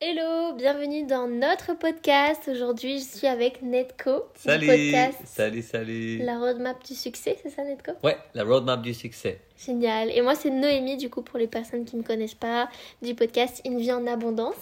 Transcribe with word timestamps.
Hello, 0.00 0.52
bienvenue 0.54 1.04
dans 1.06 1.28
notre 1.28 1.74
podcast. 1.74 2.48
Aujourd'hui, 2.48 2.98
je 2.98 3.04
suis 3.04 3.26
avec 3.28 3.62
Netco. 3.62 4.24
Salut 4.34 4.66
podcast 4.66 5.18
Salut, 5.24 5.62
salut 5.62 6.18
La 6.18 6.38
roadmap 6.38 6.84
du 6.84 6.94
succès, 6.94 7.38
c'est 7.42 7.48
ça 7.48 7.62
Netco? 7.62 7.92
Ouais, 8.02 8.18
la 8.34 8.44
roadmap 8.44 8.82
du 8.82 8.92
succès. 8.92 9.40
Génial. 9.56 10.10
Et 10.10 10.20
moi, 10.20 10.34
c'est 10.34 10.50
Noémie, 10.50 10.96
du 10.96 11.08
coup, 11.08 11.22
pour 11.22 11.38
les 11.38 11.46
personnes 11.46 11.84
qui 11.84 11.96
ne 11.96 12.02
me 12.02 12.06
connaissent 12.06 12.34
pas, 12.34 12.68
du 13.02 13.14
podcast 13.14 13.62
Une 13.64 13.78
vie 13.78 13.92
en 13.92 14.06
abondance. 14.06 14.56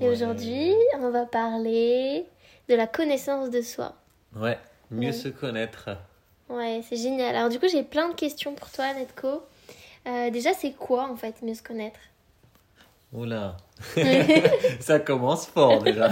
Et 0.00 0.04
Ouais. 0.04 0.08
aujourd'hui, 0.12 0.74
on 0.98 1.10
va 1.10 1.26
parler 1.26 2.26
de 2.68 2.74
la 2.74 2.86
connaissance 2.86 3.50
de 3.50 3.62
soi. 3.62 3.94
Ouais, 4.36 4.58
mieux 4.90 5.06
Ouais. 5.08 5.12
se 5.12 5.28
connaître. 5.28 5.90
Ouais, 6.48 6.82
c'est 6.88 6.96
génial. 6.96 7.34
Alors, 7.36 7.48
du 7.50 7.58
coup, 7.60 7.68
j'ai 7.70 7.84
plein 7.84 8.08
de 8.08 8.14
questions 8.14 8.54
pour 8.54 8.70
toi, 8.70 8.92
Netco. 8.94 9.42
Euh, 10.06 10.30
déjà, 10.30 10.52
c'est 10.54 10.72
quoi, 10.72 11.08
en 11.08 11.16
fait, 11.16 11.40
mieux 11.42 11.54
se 11.54 11.62
connaître? 11.62 12.00
Oula 13.12 13.56
Ça 14.80 15.00
commence 15.00 15.46
fort 15.46 15.82
déjà. 15.82 16.10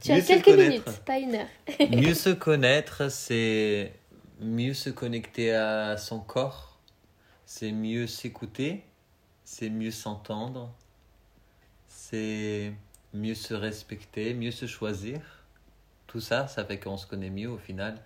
Tu 0.00 0.12
as 0.12 0.16
Mieux 0.16 0.22
quelques 0.22 0.48
minutes, 0.48 1.00
pas 1.04 1.18
une 1.18 1.34
heure. 1.34 1.46
mieux 1.90 2.14
se 2.14 2.30
connaître, 2.30 3.10
c'est 3.10 3.92
mieux 4.40 4.74
se 4.74 4.90
connecter 4.90 5.54
à 5.54 5.96
son 5.96 6.20
corps, 6.20 6.78
c'est 7.44 7.72
mieux 7.72 8.06
s'écouter, 8.06 8.84
c'est 9.44 9.70
mieux 9.70 9.90
s'entendre, 9.90 10.72
c'est 11.88 12.72
mieux 13.12 13.34
se 13.34 13.54
respecter, 13.54 14.34
mieux 14.34 14.52
se 14.52 14.66
choisir. 14.66 15.20
Tout 16.06 16.20
ça, 16.20 16.46
ça 16.46 16.64
fait 16.64 16.78
qu'on 16.78 16.96
se 16.96 17.06
connaît 17.06 17.30
mieux 17.30 17.50
au 17.50 17.58
final. 17.58 18.00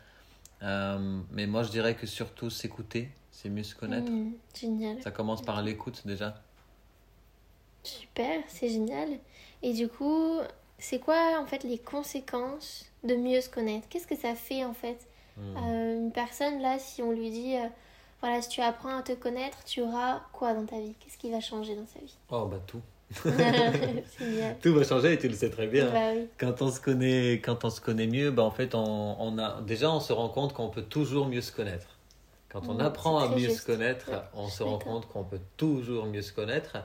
Euh, 0.62 1.20
mais 1.30 1.47
moi, 1.47 1.62
je 1.62 1.70
dirais 1.70 1.95
que 1.95 2.06
surtout 2.06 2.50
s'écouter, 2.50 3.11
c'est 3.30 3.48
mieux 3.48 3.62
se 3.62 3.74
connaître. 3.74 4.11
Hmm, 4.11 4.33
génial. 4.55 5.02
Ça 5.02 5.11
commence 5.11 5.42
par 5.42 5.62
l'écoute 5.62 6.02
déjà. 6.06 6.41
Super, 7.84 8.42
c'est 8.48 8.68
génial. 8.68 9.09
Et 9.62 9.72
du 9.72 9.88
coup, 9.88 10.38
c'est 10.78 10.98
quoi 10.98 11.41
en 11.41 11.46
fait 11.46 11.64
les 11.64 11.78
conséquences 11.78 12.86
de 13.05 13.14
mieux 13.16 13.41
se 13.41 13.48
connaître? 13.50 13.88
Qu'est-ce 13.88 14.06
que 14.06 14.16
ça 14.16 14.34
fait 14.34 14.64
en 14.64 14.75
fait? 14.75 15.06
Hmm. 15.36 15.56
Euh, 15.56 15.97
Une 15.98 16.12
personne 16.12 16.60
là, 16.60 16.78
si 16.78 17.03
on 17.03 17.12
lui 17.12 17.30
dit, 17.30 17.56
euh, 17.56 17.66
voilà, 18.20 18.41
si 18.42 18.48
tu 18.50 18.60
apprends 18.60 18.98
à 18.98 19.03
te 19.03 19.12
connaître, 19.12 19.64
tu 19.64 19.80
auras 19.83 20.22
quoi 20.33 20.55
dans 20.55 20.66
ta 20.66 20.78
vie? 20.78 20.94
Qu'est-ce 21.00 21.19
qui 21.19 21.30
va 21.30 21.41
changer 21.41 21.75
dans 21.75 21.86
sa 21.86 21.98
vie? 22.00 22.16
Oh 22.30 22.47
bah 22.47 22.60
tout. 22.66 22.83
Tout 24.62 24.75
va 24.75 24.84
changer 24.84 25.12
et 25.14 25.19
tu 25.19 25.28
le 25.28 25.34
sais 25.34 25.50
très 25.50 25.66
bien. 25.66 25.91
Bah 25.91 26.12
oui. 26.14 26.28
Quand 26.38 26.62
on 26.62 26.70
se 26.70 26.80
connaît, 26.80 27.41
quand 27.44 27.64
on 27.64 27.70
se 27.70 27.80
connaît 27.80 28.06
mieux, 28.06 28.30
bah 28.30 28.42
en 28.44 28.50
fait 28.50 28.75
on, 28.75 29.16
on 29.20 29.38
a 29.38 29.60
déjà 29.62 29.91
on 29.91 30.00
se 30.00 30.12
rend 30.12 30.28
compte 30.28 30.53
qu'on 30.55 30.69
peut 30.69 30.83
toujours 30.83 31.27
mieux 31.27 31.41
se 31.42 31.53
connaître. 31.53 31.98
Quand 32.48 32.69
on 32.69 32.75
Mm, 32.75 32.80
apprend 32.80 33.19
à 33.19 33.28
mieux 33.28 33.48
juste. 33.48 33.60
se 33.60 33.66
connaître, 33.66 34.10
Ouais, 34.10 34.19
on 34.34 34.48
se 34.48 34.62
rend 34.62 34.78
compte 34.78 35.08
qu'on 35.08 35.25
peut 35.25 35.41
toujours 35.56 36.06
mieux 36.06 36.22
se 36.22 36.33
connaître. 36.33 36.77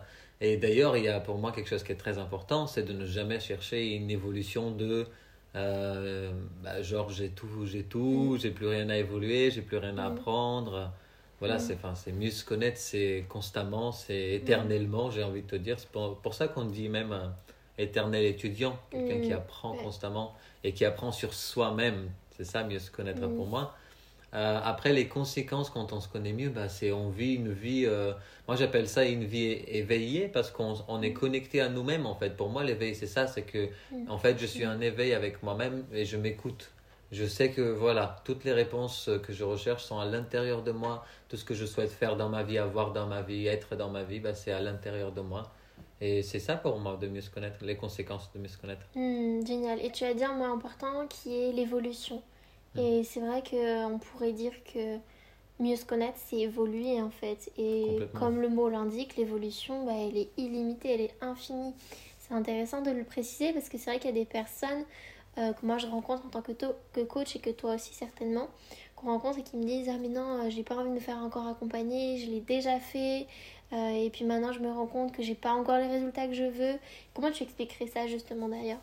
Et 0.41 0.57
d'ailleurs, 0.57 0.97
il 0.97 1.03
y 1.03 1.07
a 1.07 1.19
pour 1.19 1.37
moi 1.37 1.51
quelque 1.51 1.67
chose 1.69 1.83
qui 1.83 1.91
est 1.91 1.95
très 1.95 2.17
important, 2.19 2.67
c'est 2.67 2.83
de 2.83 2.93
ne 2.93 3.05
jamais 3.05 3.39
chercher 3.39 3.95
une 3.95 4.09
évolution 4.11 4.71
de 4.71 5.07
euh, 5.55 6.31
bah, 6.63 6.81
genre 6.83 7.09
j'ai 7.09 7.29
tout, 7.31 7.65
j'ai 7.65 7.83
tout, 7.83 8.35
Mm. 8.35 8.39
j'ai 8.39 8.51
plus 8.51 8.67
rien 8.67 8.89
à 8.89 8.97
évoluer, 8.97 9.49
j'ai 9.51 9.61
plus 9.63 9.77
rien 9.77 9.97
à 9.97 10.03
Mm. 10.03 10.07
apprendre. 10.09 10.91
Voilà, 11.39 11.55
Mm. 11.55 11.59
c'est 11.59 11.73
enfin, 11.75 11.95
c'est 11.95 12.11
mieux 12.11 12.29
se 12.31 12.45
connaître, 12.45 12.77
c'est 12.77 13.25
constamment, 13.29 13.91
c'est 13.91 14.33
éternellement, 14.33 15.09
j'ai 15.11 15.23
envie 15.23 15.41
de 15.43 15.47
te 15.47 15.55
dire. 15.55 15.79
C'est 15.79 15.89
pour, 15.89 16.19
pour 16.21 16.33
ça 16.35 16.47
qu'on 16.47 16.65
dit 16.65 16.89
même 16.89 17.11
un 17.11 17.35
éternel 17.79 18.25
étudiant, 18.25 18.77
quelqu'un 18.91 19.19
qui 19.19 19.33
apprend 19.33 19.75
constamment 19.75 20.35
et 20.63 20.73
qui 20.73 20.85
apprend 20.85 21.11
sur 21.11 21.33
soi-même. 21.33 22.09
C'est 22.31 22.43
ça, 22.45 22.63
mieux 22.63 22.79
se 22.79 22.91
connaître 22.91 23.27
pour 23.27 23.47
moi. 23.47 23.75
Euh, 24.33 24.59
après, 24.63 24.91
les 24.91 25.07
conséquences 25.07 25.69
quand 25.69 25.93
on 25.93 26.01
se 26.01 26.09
connaît 26.09 26.33
mieux, 26.33 26.49
bah, 26.49 26.67
c'est 26.67 26.91
on 26.91 27.09
vit 27.09 27.35
une 27.35 27.51
vie, 27.53 27.85
euh, 27.85 28.11
moi 28.47 28.57
j'appelle 28.57 28.89
ça 28.89 29.05
une 29.05 29.23
vie 29.23 29.51
éveillée 29.67 30.27
parce 30.27 30.51
qu'on 30.51 30.75
on 30.89 31.01
est 31.01 31.13
connecté 31.13 31.61
à 31.61 31.69
nous-mêmes 31.69 32.05
en 32.05 32.13
fait. 32.15 32.35
Pour 32.35 32.49
moi, 32.49 32.63
l'éveil, 32.63 32.93
c'est 32.93 33.07
ça, 33.07 33.27
c'est 33.27 33.43
que 33.43 33.69
Mm. 33.91 34.11
en 34.11 34.17
fait, 34.17 34.37
je 34.37 34.45
suis 34.45 34.65
un 34.65 34.81
éveil 34.81 35.13
avec 35.13 35.43
moi-même 35.43 35.85
et 35.93 36.03
je 36.05 36.17
m'écoute. 36.17 36.71
Je 37.13 37.25
sais 37.25 37.51
que 37.51 37.61
voilà, 37.61 38.17
toutes 38.25 38.43
les 38.43 38.51
réponses 38.51 39.09
que 39.23 39.31
je 39.31 39.45
recherche 39.45 39.83
sont 39.85 39.97
à 39.97 40.05
l'intérieur 40.05 40.61
de 40.61 40.73
moi. 40.73 41.05
Tout 41.29 41.37
ce 41.37 41.45
que 41.45 41.53
je 41.53 41.65
souhaite 41.65 41.89
faire 41.91 42.17
dans 42.17 42.27
ma 42.27 42.43
vie, 42.43 42.57
avoir 42.57 42.91
dans 42.91 43.07
ma 43.07 43.21
vie, 43.21 43.47
être 43.47 43.77
dans 43.77 43.89
ma 43.89 44.03
vie, 44.03 44.19
bah, 44.19 44.33
c'est 44.33 44.51
à 44.51 44.59
l'intérieur 44.59 45.13
de 45.13 45.21
moi. 45.21 45.49
Et 46.01 46.21
c'est 46.21 46.39
ça 46.39 46.57
pour 46.57 46.77
moi 46.79 46.97
de 46.99 47.07
mieux 47.07 47.21
se 47.21 47.29
connaître, 47.29 47.63
les 47.63 47.77
conséquences 47.77 48.29
de 48.35 48.39
mieux 48.39 48.49
se 48.49 48.57
connaître. 48.57 48.81
Hmm, 48.93 49.43
génial. 49.45 49.79
Et 49.81 49.89
tu 49.89 50.03
as 50.03 50.13
dit 50.13 50.23
un 50.25 50.33
mot 50.35 50.43
important 50.53 51.07
qui 51.07 51.33
est 51.33 51.53
l'évolution. 51.53 52.21
Et 52.77 53.03
c'est 53.03 53.19
vrai 53.19 53.43
qu'on 53.49 53.99
pourrait 53.99 54.33
dire 54.33 54.53
que 54.73 54.97
mieux 55.59 55.75
se 55.75 55.85
connaître, 55.85 56.17
c'est 56.17 56.37
évoluer 56.37 57.01
en 57.01 57.09
fait. 57.09 57.51
Et 57.57 57.99
comme 58.13 58.41
le 58.41 58.49
mot 58.49 58.69
l'indique, 58.69 59.17
l'évolution, 59.17 59.85
bah, 59.85 59.93
elle 59.95 60.17
est 60.17 60.29
illimitée, 60.37 60.93
elle 60.93 61.01
est 61.01 61.15
infinie. 61.21 61.73
C'est 62.19 62.33
intéressant 62.33 62.81
de 62.81 62.91
le 62.91 63.03
préciser 63.03 63.53
parce 63.53 63.69
que 63.69 63.77
c'est 63.77 63.89
vrai 63.89 63.99
qu'il 63.99 64.09
y 64.09 64.13
a 64.13 64.15
des 64.15 64.25
personnes 64.25 64.83
euh, 65.37 65.53
que 65.53 65.65
moi 65.65 65.77
je 65.77 65.85
rencontre 65.87 66.25
en 66.25 66.29
tant 66.29 66.41
que, 66.41 67.03
coach 67.03 67.35
et 67.35 67.39
que 67.39 67.51
toi 67.51 67.75
aussi 67.75 67.93
certainement, 67.93 68.47
qu'on 68.95 69.07
rencontre 69.07 69.39
et 69.39 69.43
qui 69.43 69.55
me 69.55 69.63
disent 69.63 69.87
Ah, 69.89 69.97
mais 69.99 70.09
non, 70.09 70.45
euh, 70.45 70.49
j'ai 70.49 70.63
pas 70.63 70.75
envie 70.75 70.89
de 70.89 70.95
me 70.95 70.99
faire 70.99 71.17
encore 71.17 71.47
accompagner, 71.47 72.17
je 72.17 72.29
l'ai 72.29 72.41
déjà 72.41 72.79
fait. 72.79 73.27
euh, 73.71 73.89
et 73.89 74.09
puis 74.09 74.25
maintenant, 74.25 74.51
je 74.51 74.59
me 74.59 74.71
rends 74.71 74.87
compte 74.87 75.11
que 75.11 75.21
j'ai 75.21 75.35
pas 75.35 75.51
encore 75.51 75.77
les 75.77 75.87
résultats 75.87 76.27
que 76.27 76.33
je 76.33 76.43
veux. 76.43 76.75
Comment 77.13 77.31
tu 77.31 77.43
expliquerais 77.43 77.87
ça 77.87 78.07
justement 78.07 78.49
d'ailleurs? 78.49 78.81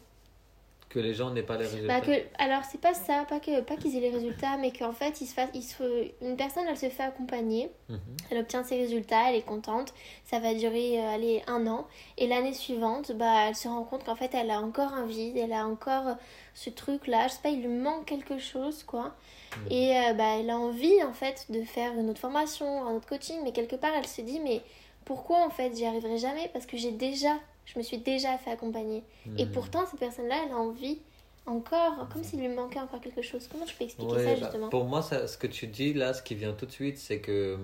Que 0.95 1.01
les 1.01 1.13
gens 1.13 1.31
n'aient 1.31 1.43
pas 1.43 1.57
les 1.57 1.67
résultats. 1.67 2.01
bah 2.01 2.07
que, 2.07 2.13
alors 2.39 2.63
c'est 2.65 2.81
pas 2.81 2.95
ça, 2.95 3.27
pas 3.29 3.41
que 3.41 3.61
pas 3.63 3.77
qu'ils 3.77 3.97
aient 3.97 4.01
les 4.01 4.11
résultats, 4.11 4.57
mais 4.59 4.71
qu'en 4.71 4.93
fait 4.93 5.21
ils 5.21 5.27
se 5.27 5.35
fassent, 5.35 5.51
ils 5.53 5.63
se, 5.65 6.09
une 6.23 6.37
personne 6.37 6.63
elle 6.71 6.77
se 6.79 6.89
fait 6.89 7.03
accompagner, 7.03 7.69
Mhm. 7.89 7.99
elle 8.31 8.39
obtient 8.39 8.63
ses 8.63 8.77
résultats, 8.77 9.29
elle 9.31 9.35
est 9.35 9.43
contente, 9.43 9.93
ça 10.25 10.39
va 10.39 10.55
durer 10.55 11.01
euh, 11.01 11.15
allez, 11.15 11.43
un 11.49 11.67
an, 11.67 11.89
et 12.17 12.29
l'année 12.29 12.55
suivante, 12.55 13.11
bah 13.11 13.49
elle 13.49 13.57
se 13.57 13.67
rend 13.67 13.83
compte 13.83 14.05
qu'en 14.05 14.15
fait 14.15 14.33
elle 14.35 14.53
a 14.53 14.61
encore 14.61 14.93
un 14.93 15.05
vide, 15.05 15.37
elle 15.37 15.53
a 15.53 15.67
encore 15.67 16.17
ce 16.55 16.71
truc 16.71 17.09
là, 17.09 17.27
je 17.27 17.33
sais 17.33 17.41
pas, 17.43 17.49
il 17.49 17.61
lui 17.63 17.67
manque 17.77 18.07
quelque 18.07 18.39
chose 18.39 18.85
quoi, 18.85 19.15
Mhm. 19.57 19.73
et 19.73 19.99
euh, 19.99 20.13
bah 20.15 20.37
elle 20.39 20.49
a 20.51 20.57
envie 20.59 21.03
en 21.03 21.13
fait 21.13 21.47
de 21.49 21.63
faire 21.63 21.93
une 21.99 22.09
autre 22.09 22.21
formation, 22.21 22.87
un 22.87 22.95
autre 22.95 23.09
coaching, 23.09 23.41
mais 23.43 23.51
quelque 23.51 23.75
part 23.77 23.91
elle 23.97 24.07
se 24.07 24.21
dit 24.21 24.39
mais 24.39 24.63
pourquoi 25.05 25.45
en 25.45 25.51
fait 25.51 25.77
j'y 25.77 25.87
arriverai 25.87 26.19
jamais? 26.19 26.49
Parce 26.53 26.67
que 26.67 26.77
j'ai 26.77 26.93
déjà, 26.93 27.35
je 27.67 27.79
me 27.79 27.83
suis 27.85 27.99
déjà 27.99 28.39
fait 28.39 28.51
accompagner. 28.51 29.05
Et 29.37 29.47
Mhm. 29.47 29.51
pourtant, 29.51 29.87
cette 29.87 30.01
personne-là, 30.01 30.37
elle 30.47 30.53
a 30.53 30.57
envie 30.57 31.03
encore, 31.47 32.09
comme 32.09 32.23
s'il 32.25 32.41
lui 32.41 32.49
manquait 32.49 32.81
encore 32.81 33.01
quelque 33.01 33.23
chose. 33.23 33.49
Comment 33.49 33.65
tu 33.67 33.77
peux 33.77 33.85
expliquer 33.85 34.19
Ouais, 34.19 34.19
ça, 34.19 34.37
bah, 34.37 34.59
justement 34.59 34.71
pour 34.71 34.85
moi, 34.87 35.03
ça, 35.03 35.29
ce 35.29 35.39
que 35.39 35.47
tu 35.47 35.67
dis 35.69 35.95
là, 35.95 36.13
ce 36.15 36.23
qui 36.23 36.35
vient 36.35 36.53
tout 36.53 36.67
de 36.67 36.71
suite, 36.73 36.99
c'est 36.99 37.21
que, 37.21 37.59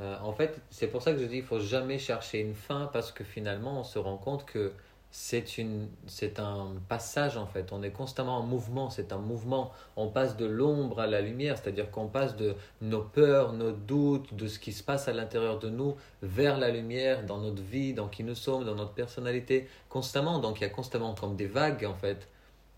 euh, 0.00 0.18
en 0.20 0.32
fait, 0.32 0.62
c'est 0.70 0.88
pour 0.88 1.02
ça 1.02 1.12
que 1.12 1.18
je 1.18 1.24
dis, 1.26 1.36
il 1.38 1.42
faut 1.42 1.60
jamais 1.60 1.98
chercher 1.98 2.40
une 2.40 2.54
fin 2.54 2.86
parce 2.92 3.12
que 3.12 3.24
finalement, 3.24 3.80
on 3.80 3.84
se 3.84 3.98
rend 3.98 4.16
compte 4.16 4.46
que 4.46 4.74
c'est 5.18 5.56
une, 5.56 5.88
c'est 6.06 6.38
un 6.40 6.74
passage 6.90 7.38
en 7.38 7.46
fait. 7.46 7.72
On 7.72 7.82
est 7.82 7.90
constamment 7.90 8.36
en 8.36 8.42
mouvement. 8.42 8.90
C'est 8.90 9.14
un 9.14 9.18
mouvement. 9.18 9.72
On 9.96 10.08
passe 10.08 10.36
de 10.36 10.44
l'ombre 10.44 11.00
à 11.00 11.06
la 11.06 11.22
lumière, 11.22 11.56
c'est-à-dire 11.56 11.90
qu'on 11.90 12.06
passe 12.06 12.36
de 12.36 12.54
nos 12.82 13.00
peurs, 13.00 13.54
nos 13.54 13.72
doutes, 13.72 14.34
de 14.34 14.46
ce 14.46 14.58
qui 14.58 14.72
se 14.72 14.82
passe 14.82 15.08
à 15.08 15.14
l'intérieur 15.14 15.58
de 15.58 15.70
nous 15.70 15.96
vers 16.20 16.58
la 16.58 16.68
lumière 16.68 17.24
dans 17.24 17.38
notre 17.38 17.62
vie, 17.62 17.94
dans 17.94 18.08
qui 18.08 18.24
nous 18.24 18.34
sommes, 18.34 18.64
dans 18.64 18.74
notre 18.74 18.92
personnalité, 18.92 19.68
constamment. 19.88 20.38
Donc 20.38 20.60
il 20.60 20.64
y 20.64 20.66
a 20.66 20.70
constamment 20.70 21.14
comme 21.14 21.34
des 21.34 21.46
vagues 21.46 21.86
en 21.86 21.94
fait 21.94 22.28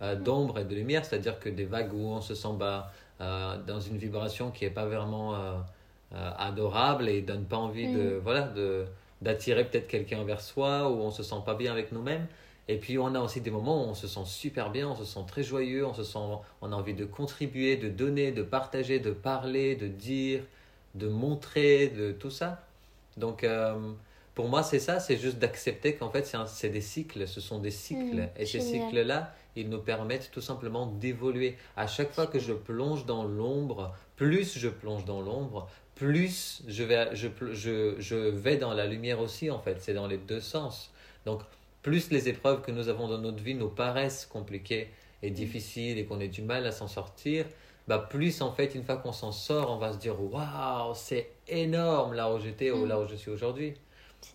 euh, 0.00 0.14
d'ombre 0.14 0.60
et 0.60 0.64
de 0.64 0.76
lumière, 0.76 1.04
c'est-à-dire 1.04 1.40
que 1.40 1.48
des 1.48 1.64
vagues 1.64 1.92
où 1.92 2.06
on 2.06 2.20
se 2.20 2.36
sent 2.36 2.54
bah, 2.56 2.92
euh, 3.20 3.56
dans 3.66 3.80
une 3.80 3.98
vibration 3.98 4.52
qui 4.52 4.64
n'est 4.64 4.70
pas 4.70 4.86
vraiment 4.86 5.34
euh, 5.34 5.58
adorable 6.12 7.08
et 7.08 7.20
donne 7.20 7.46
pas 7.46 7.56
envie 7.56 7.92
de 7.92 8.20
voilà 8.22 8.42
de 8.42 8.86
d'attirer 9.22 9.64
peut-être 9.64 9.88
quelqu'un 9.88 10.24
vers 10.24 10.40
soi 10.40 10.90
où 10.90 11.00
on 11.00 11.10
se 11.10 11.22
sent 11.22 11.42
pas 11.44 11.54
bien 11.54 11.72
avec 11.72 11.92
nous-mêmes. 11.92 12.26
Et 12.68 12.76
puis 12.76 12.98
on 12.98 13.14
a 13.14 13.20
aussi 13.20 13.40
des 13.40 13.50
moments 13.50 13.84
où 13.84 13.88
on 13.88 13.94
se 13.94 14.06
sent 14.06 14.26
super 14.26 14.70
bien, 14.70 14.88
on 14.88 14.96
se 14.96 15.04
sent 15.04 15.24
très 15.26 15.42
joyeux, 15.42 15.86
on 15.86 15.94
se 15.94 16.04
sent 16.04 16.18
on 16.60 16.72
a 16.72 16.76
envie 16.76 16.94
de 16.94 17.06
contribuer, 17.06 17.76
de 17.76 17.88
donner, 17.88 18.30
de 18.30 18.42
partager, 18.42 18.98
de 18.98 19.10
parler, 19.10 19.74
de 19.74 19.88
dire, 19.88 20.42
de 20.94 21.08
montrer, 21.08 21.88
de 21.88 22.12
tout 22.12 22.30
ça. 22.30 22.62
Donc 23.16 23.42
euh, 23.42 23.92
pour 24.38 24.46
moi, 24.48 24.62
c'est 24.62 24.78
ça, 24.78 25.00
c'est 25.00 25.16
juste 25.16 25.40
d'accepter 25.40 25.96
qu'en 25.96 26.10
fait, 26.10 26.32
c'est 26.46 26.68
des 26.68 26.80
cycles, 26.80 27.26
ce 27.26 27.40
sont 27.40 27.58
des 27.58 27.72
cycles. 27.72 28.22
Mm, 28.22 28.28
et 28.36 28.46
ces 28.46 28.60
cycles-là, 28.60 29.34
ils 29.56 29.68
nous 29.68 29.80
permettent 29.80 30.30
tout 30.30 30.40
simplement 30.40 30.86
d'évoluer. 30.86 31.56
À 31.76 31.88
chaque 31.88 32.12
fois 32.12 32.28
que 32.28 32.38
je 32.38 32.52
plonge 32.52 33.04
dans 33.04 33.24
l'ombre, 33.24 33.96
plus 34.14 34.56
je 34.56 34.68
plonge 34.68 35.04
dans 35.04 35.20
l'ombre, 35.20 35.68
plus 35.96 36.62
je 36.68 36.84
vais, 36.84 37.08
je, 37.16 37.26
je, 37.50 37.96
je 37.98 38.14
vais 38.14 38.56
dans 38.58 38.74
la 38.74 38.86
lumière 38.86 39.18
aussi, 39.18 39.50
en 39.50 39.58
fait. 39.58 39.78
C'est 39.80 39.92
dans 39.92 40.06
les 40.06 40.18
deux 40.18 40.38
sens. 40.38 40.92
Donc, 41.26 41.40
plus 41.82 42.12
les 42.12 42.28
épreuves 42.28 42.62
que 42.62 42.70
nous 42.70 42.88
avons 42.88 43.08
dans 43.08 43.18
notre 43.18 43.42
vie 43.42 43.56
nous 43.56 43.70
paraissent 43.70 44.24
compliquées 44.24 44.86
et 45.20 45.30
difficiles 45.32 45.98
et 45.98 46.04
qu'on 46.04 46.20
ait 46.20 46.28
du 46.28 46.42
mal 46.42 46.64
à 46.64 46.70
s'en 46.70 46.86
sortir, 46.86 47.44
bah 47.88 48.06
plus 48.08 48.40
en 48.40 48.52
fait, 48.52 48.76
une 48.76 48.84
fois 48.84 48.98
qu'on 48.98 49.10
s'en 49.10 49.32
sort, 49.32 49.68
on 49.72 49.78
va 49.78 49.92
se 49.92 49.98
dire 49.98 50.14
Waouh, 50.22 50.94
c'est 50.94 51.28
énorme 51.48 52.12
là 52.14 52.32
où 52.32 52.38
j'étais 52.38 52.70
ou 52.70 52.84
Mm. 52.84 52.88
là 52.88 53.00
où 53.00 53.08
je 53.08 53.16
suis 53.16 53.32
aujourd'hui. 53.32 53.74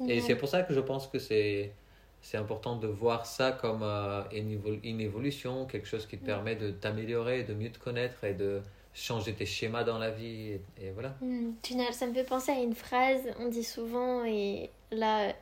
Et 0.08 0.22
c'est 0.22 0.36
pour 0.36 0.50
ça 0.50 0.64
que 0.64 0.74
je 0.74 0.80
pense 0.80 1.08
que 1.08 1.20
c'est 1.20 1.74
c'est 2.22 2.38
important 2.38 2.78
de 2.78 2.88
voir 2.88 3.26
ça 3.26 3.52
comme 3.52 3.84
euh, 3.84 4.24
une, 4.32 4.50
évol- 4.58 4.80
une 4.84 5.02
évolution, 5.02 5.66
quelque 5.66 5.88
chose 5.88 6.06
qui 6.08 6.18
te 6.18 6.24
permet 6.26 6.56
de 6.56 6.72
t'améliorer, 6.72 7.44
de 7.44 7.54
mieux 7.54 7.70
te 7.72 7.80
connaître 7.80 8.24
et 8.24 8.34
de 8.34 8.62
changer 8.94 9.34
tes 9.36 9.46
schémas 9.46 9.84
dans 9.84 9.98
la 10.00 10.10
vie. 10.12 10.52
Et, 10.54 10.62
et 10.78 10.92
voilà. 10.92 11.16
Hmm, 11.22 11.54
génial, 11.66 11.94
ça 11.94 12.06
me 12.08 12.14
fait 12.14 12.24
penser 12.26 12.52
à 12.52 12.60
une 12.62 12.76
phrase, 12.76 13.22
on 13.40 13.48
dit 13.48 13.64
souvent, 13.64 14.26
et 14.26 14.72
là, 14.92 15.34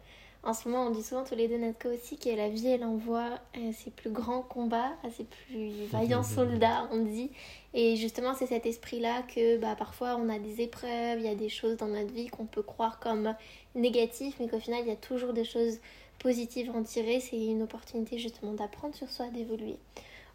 En 0.44 0.56
ce 0.56 0.68
moment, 0.68 0.88
on 0.88 0.90
dit 0.90 1.04
souvent 1.04 1.24
tous 1.24 1.36
les 1.36 1.48
deux, 1.48 1.58
Natko 1.58 1.90
aussi, 1.90 2.18
que 2.18 2.30
la 2.30 2.50
vie, 2.50 2.68
elle 2.68 2.84
envoie 2.84 3.40
à 3.54 3.74
ses 3.74 3.92
plus 3.92 4.10
grands 4.10 4.42
combats, 4.42 4.92
à 5.04 5.12
ses 5.12 5.24
plus 5.24 5.72
vaillants 5.92 6.24
soldats, 6.24 6.90
on 6.92 7.04
dit. 7.04 7.30
Et 7.76 7.96
justement, 7.96 8.34
c'est 8.34 8.48
cet 8.48 8.66
esprit-là 8.66 9.22
que 9.34 9.58
bah, 9.58 9.76
parfois 9.78 10.16
on 10.16 10.30
a 10.30 10.40
des 10.40 10.62
épreuves, 10.62 11.20
il 11.20 11.26
y 11.26 11.30
a 11.30 11.36
des 11.36 11.50
choses 11.50 11.78
dans 11.78 11.88
notre 11.88 12.12
vie 12.12 12.28
qu'on 12.28 12.46
peut 12.46 12.64
croire 12.64 13.00
comme 13.00 13.36
négatives, 13.76 14.34
mais 14.40 14.48
qu'au 14.48 14.60
final, 14.60 14.82
il 14.82 14.88
y 14.88 14.92
a 14.92 14.96
toujours 14.96 15.34
des 15.34 15.46
choses 15.46 15.78
positives 16.18 16.72
à 16.72 16.78
en 16.78 16.84
tirer. 16.84 17.20
C'est 17.20 17.38
une 17.38 17.62
opportunité 17.62 18.18
justement 18.18 18.54
d'apprendre 18.54 18.96
sur 18.96 19.10
soi, 19.10 19.28
d'évoluer. 19.28 19.78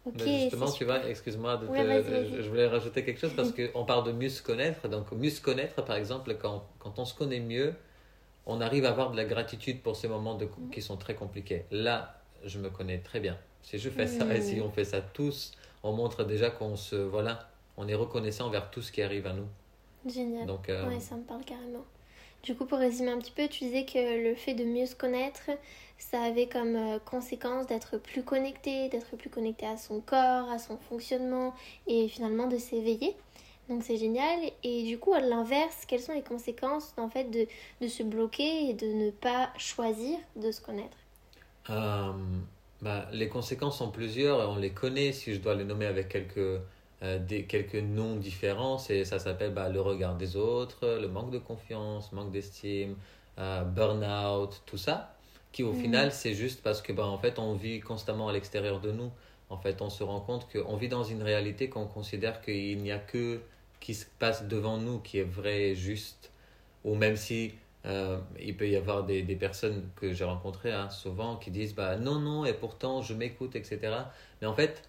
Ok. 0.05 0.23
justement, 0.25 0.71
tu 0.71 0.85
vois, 0.85 1.05
excuse-moi, 1.05 1.59
je 1.63 2.47
voulais 2.47 2.67
rajouter 2.67 3.03
quelque 3.03 3.19
chose 3.19 3.33
parce 3.35 3.51
qu'on 3.73 3.83
parle 3.83 4.05
de 4.05 4.13
mieux 4.13 4.29
se 4.29 4.41
connaître. 4.41 4.87
Donc, 4.87 5.11
mieux 5.11 5.29
se 5.29 5.41
connaître, 5.41 5.83
par 5.83 5.97
exemple, 5.97 6.37
quand, 6.41 6.63
quand 6.79 6.97
on 6.97 7.03
se 7.03 7.13
connaît 7.13 7.41
mieux, 7.41 7.73
on 8.47 8.61
arrive 8.61 8.85
à 8.85 8.89
avoir 8.89 9.11
de 9.11 9.17
la 9.17 9.25
gratitude 9.25 9.81
pour 9.81 9.95
ces 9.95 10.07
moments 10.07 10.35
de, 10.35 10.49
qui 10.71 10.81
sont 10.81 10.97
très 10.97 11.13
compliqués. 11.15 11.65
Là, 11.69 12.21
je 12.43 12.57
me 12.59 12.69
connais 12.69 12.99
très 12.99 13.19
bien. 13.19 13.37
Si 13.61 13.77
je 13.77 13.89
fais 13.89 14.07
ça 14.07 14.33
et 14.33 14.41
si 14.41 14.61
on 14.61 14.71
fait 14.71 14.85
ça 14.85 15.01
tous, 15.01 15.51
on 15.83 15.91
montre 15.91 16.23
déjà 16.23 16.49
qu'on 16.49 16.77
se 16.77 16.95
voilà, 16.95 17.49
on 17.75 17.87
est 17.87 17.95
reconnaissant 17.95 18.47
envers 18.47 18.71
tout 18.71 18.81
ce 18.81 18.91
qui 18.91 19.01
arrive 19.01 19.27
à 19.27 19.33
nous. 19.33 19.47
Génial. 20.05 20.45
Donc, 20.45 20.69
euh, 20.69 20.87
ouais, 20.87 21.01
ça 21.01 21.15
me 21.15 21.23
parle 21.23 21.43
carrément. 21.43 21.83
Du 22.43 22.55
coup, 22.55 22.65
pour 22.65 22.77
résumer 22.77 23.11
un 23.11 23.17
petit 23.17 23.31
peu, 23.31 23.49
tu 23.49 23.65
disais 23.65 23.83
que 23.83 24.23
le 24.29 24.35
fait 24.35 24.53
de 24.53 24.63
mieux 24.63 24.85
se 24.85 24.95
connaître, 24.95 25.49
ça 25.97 26.21
avait 26.21 26.47
comme 26.47 26.75
euh, 26.75 26.99
conséquence 26.99 27.67
d'être 27.67 27.97
plus 27.97 28.23
connecté, 28.23 28.87
d'être 28.87 29.17
plus 29.17 29.29
connecté 29.29 29.65
à 29.65 29.75
son 29.75 29.99
corps, 29.99 30.49
à 30.49 30.59
son 30.59 30.77
fonctionnement 30.77 31.53
et 31.87 32.07
finalement 32.07 32.47
de 32.47 32.57
s'éveiller. 32.57 33.15
Donc 33.69 33.83
c'est 33.83 33.97
génial. 33.97 34.39
Et 34.63 34.83
du 34.83 34.97
coup, 34.97 35.13
à 35.13 35.19
l'inverse, 35.19 35.83
quelles 35.87 36.01
sont 36.01 36.13
les 36.13 36.21
conséquences 36.21 36.93
en 36.97 37.09
fait 37.09 37.25
de, 37.25 37.47
de 37.81 37.87
se 37.87 38.03
bloquer 38.03 38.69
et 38.69 38.73
de 38.73 38.87
ne 38.87 39.11
pas 39.11 39.49
choisir 39.57 40.17
de 40.35 40.51
se 40.51 40.61
connaître? 40.61 40.97
Euh, 41.69 42.13
bah, 42.81 43.07
Les 43.11 43.27
conséquences 43.27 43.79
sont 43.79 43.91
plusieurs 43.91 44.49
on 44.49 44.55
les 44.55 44.71
connaît 44.71 45.11
si 45.11 45.33
je 45.33 45.39
dois 45.39 45.55
les 45.55 45.65
nommer 45.65 45.85
avec 45.85 46.07
quelques, 46.07 46.61
euh, 47.03 47.19
des, 47.19 47.43
quelques 47.43 47.75
noms 47.75 48.15
différents. 48.15 48.77
Et 48.89 49.03
ça 49.03 49.19
s'appelle 49.19 49.53
bah, 49.53 49.69
le 49.69 49.81
regard 49.81 50.15
des 50.15 50.37
autres, 50.37 50.99
le 51.01 51.07
manque 51.07 51.31
de 51.31 51.39
confiance, 51.39 52.11
manque 52.13 52.31
d'estime, 52.31 52.95
euh, 53.37 53.63
burn-out, 53.63 54.61
tout 54.65 54.77
ça. 54.77 55.13
Qui 55.51 55.63
au 55.63 55.73
mhm. 55.73 55.81
final, 55.81 56.11
c'est 56.13 56.33
juste 56.33 56.61
parce 56.61 56.81
que 56.81 56.93
bah, 56.93 57.05
en 57.05 57.17
fait, 57.17 57.37
on 57.37 57.53
vit 57.53 57.81
constamment 57.81 58.29
à 58.29 58.33
l'extérieur 58.33 58.79
de 58.79 58.91
nous. 58.91 59.11
En 59.49 59.57
fait, 59.57 59.81
on 59.81 59.89
se 59.89 60.03
rend 60.03 60.19
compte 60.19 60.47
qu'on 60.51 60.75
vit 60.75 60.89
dans 60.89 61.03
une 61.03 61.23
réalité 61.23 61.69
qu'on 61.69 61.85
considère 61.85 62.41
qu'il 62.41 62.81
n'y 62.81 62.91
a 62.91 62.99
que 62.99 63.41
qui 63.79 63.93
se 63.93 64.05
passe 64.19 64.47
devant 64.47 64.77
nous 64.77 64.99
qui 64.99 65.19
est 65.19 65.23
vrai 65.23 65.69
et 65.69 65.75
juste, 65.75 66.31
ou 66.83 66.95
même 66.95 67.15
si 67.15 67.53
euh, 67.85 68.19
il 68.39 68.57
peut 68.57 68.67
y 68.67 68.75
avoir 68.75 69.03
des, 69.05 69.21
des 69.21 69.35
personnes 69.35 69.89
que 69.95 70.13
j'ai 70.13 70.25
rencontrées 70.25 70.73
hein, 70.73 70.89
souvent 70.89 71.37
qui 71.37 71.51
disent 71.51 71.75
bah 71.75 71.95
non 71.95 72.19
non 72.19 72.45
et 72.45 72.53
pourtant 72.53 73.01
je 73.01 73.13
m'écoute 73.13 73.55
etc. 73.55 73.79
Mais 74.41 74.47
en 74.47 74.53
fait 74.53 74.83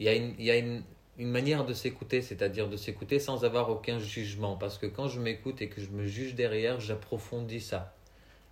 il 0.00 0.06
y 0.06 0.08
a 0.08 0.14
une, 0.14 0.34
y 0.38 0.50
a 0.50 0.56
une, 0.56 0.82
une 1.18 1.30
manière 1.30 1.66
de 1.66 1.74
s'écouter, 1.74 2.22
c'est-à-dire 2.22 2.68
de 2.68 2.76
s'écouter 2.78 3.18
sans 3.18 3.44
avoir 3.44 3.68
aucun 3.68 3.98
jugement, 3.98 4.56
parce 4.56 4.78
que 4.78 4.86
quand 4.86 5.06
je 5.06 5.20
m'écoute 5.20 5.60
et 5.60 5.68
que 5.68 5.80
je 5.82 5.90
me 5.90 6.06
juge 6.06 6.34
derrière, 6.34 6.80
j'approfondis 6.80 7.60
ça. 7.60 7.94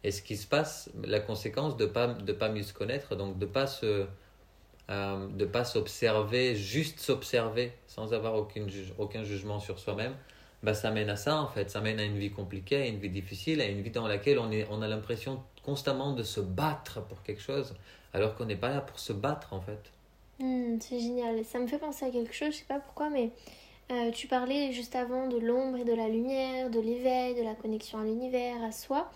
Et 0.04 0.10
ce 0.10 0.20
qui 0.22 0.36
se 0.36 0.46
passe, 0.46 0.90
la 1.02 1.18
conséquence 1.18 1.76
de 1.78 1.86
pas 1.86 2.08
de 2.08 2.32
pas 2.32 2.50
mieux 2.50 2.62
se 2.62 2.74
connaître, 2.74 3.16
donc 3.16 3.38
de 3.38 3.46
pas 3.46 3.66
se 3.66 4.06
euh, 4.90 5.28
de 5.28 5.44
pas 5.44 5.64
s'observer, 5.64 6.56
juste 6.56 7.00
s'observer 7.00 7.72
sans 7.86 8.14
avoir 8.14 8.34
aucun, 8.34 8.66
aucun 8.98 9.22
jugement 9.22 9.60
sur 9.60 9.78
soi-même, 9.78 10.14
bah, 10.62 10.74
ça 10.74 10.90
mène 10.90 11.10
à 11.10 11.16
ça 11.16 11.40
en 11.40 11.48
fait. 11.48 11.70
Ça 11.70 11.80
mène 11.80 12.00
à 12.00 12.04
une 12.04 12.18
vie 12.18 12.30
compliquée, 12.30 12.76
à 12.76 12.86
une 12.86 12.98
vie 12.98 13.10
difficile, 13.10 13.60
à 13.60 13.66
une 13.66 13.82
vie 13.82 13.90
dans 13.90 14.06
laquelle 14.06 14.38
on, 14.38 14.50
est, 14.50 14.66
on 14.70 14.82
a 14.82 14.88
l'impression 14.88 15.42
constamment 15.62 16.12
de 16.12 16.22
se 16.22 16.40
battre 16.40 17.02
pour 17.06 17.22
quelque 17.22 17.42
chose, 17.42 17.74
alors 18.14 18.34
qu'on 18.34 18.46
n'est 18.46 18.56
pas 18.56 18.70
là 18.70 18.80
pour 18.80 18.98
se 18.98 19.12
battre 19.12 19.52
en 19.52 19.60
fait. 19.60 19.92
Hmm, 20.38 20.78
c'est 20.80 21.00
génial. 21.00 21.44
Ça 21.44 21.58
me 21.58 21.66
fait 21.66 21.78
penser 21.78 22.06
à 22.06 22.10
quelque 22.10 22.32
chose, 22.32 22.52
je 22.52 22.58
sais 22.58 22.64
pas 22.64 22.78
pourquoi, 22.78 23.10
mais 23.10 23.30
euh, 23.90 24.10
tu 24.10 24.26
parlais 24.26 24.72
juste 24.72 24.94
avant 24.96 25.28
de 25.28 25.38
l'ombre 25.38 25.78
et 25.78 25.84
de 25.84 25.94
la 25.94 26.08
lumière, 26.08 26.70
de 26.70 26.80
l'éveil, 26.80 27.34
de 27.34 27.42
la 27.42 27.54
connexion 27.54 27.98
à 27.98 28.04
l'univers, 28.04 28.62
à 28.62 28.72
soi. 28.72 29.10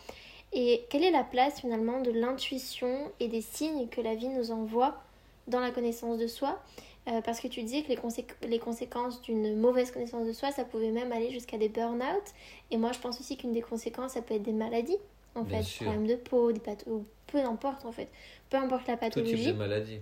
Et 0.53 0.85
quelle 0.91 1.05
est 1.05 1.11
la 1.11 1.25
place 1.25 1.61
finalement 1.61 2.01
de 2.03 2.11
l'intuition 2.11 3.11
et 3.21 3.29
des 3.29 3.41
signes 3.41 3.89
que 3.89 4.03
la 4.03 4.15
vie 4.15 4.29
nous 4.29 4.51
envoie 4.51 5.03
dans 5.49 5.61
la 5.61 5.71
connaissance 5.71 6.19
de 6.19 6.27
soi. 6.27 6.63
Euh, 7.09 7.21
parce 7.21 7.41
que 7.41 7.49
tu 7.49 7.63
disais 7.63 7.83
que 7.83 7.89
les, 7.89 8.49
les 8.49 8.59
conséquences 8.61 9.21
d'une 9.23 9.59
mauvaise 9.59 9.91
connaissance 9.91 10.25
de 10.25 10.33
soi, 10.33 10.53
ça 10.53 10.65
pouvait 10.65 10.93
même 10.93 11.11
aller 11.11 11.33
jusqu'à 11.33 11.59
des 11.59 11.69
burn-out. 11.69 12.23
Et 12.71 12.77
moi, 12.77 12.93
je 12.93 13.01
pense 13.01 13.19
aussi 13.19 13.37
qu'une 13.37 13.53
des 13.53 13.63
conséquences, 13.63 14.13
ça 14.13 14.23
peut 14.23 14.35
être 14.35 14.43
des 14.45 14.53
maladies, 14.53 14.99
en 15.35 15.45
fait, 15.45 15.63
des 15.63 15.85
problèmes 15.85 16.07
de 16.07 16.15
peau, 16.15 16.53
des 16.53 16.61
pathologies, 16.61 17.05
peu 17.27 17.39
importe, 17.39 17.85
en 17.87 17.93
fait, 17.93 18.09
peu 18.51 18.57
importe 18.57 18.87
la 18.87 18.97
pathologie. 18.97 19.33
Tout 19.33 19.39
type 19.39 19.49
de 19.49 19.59
maladie. 19.59 19.99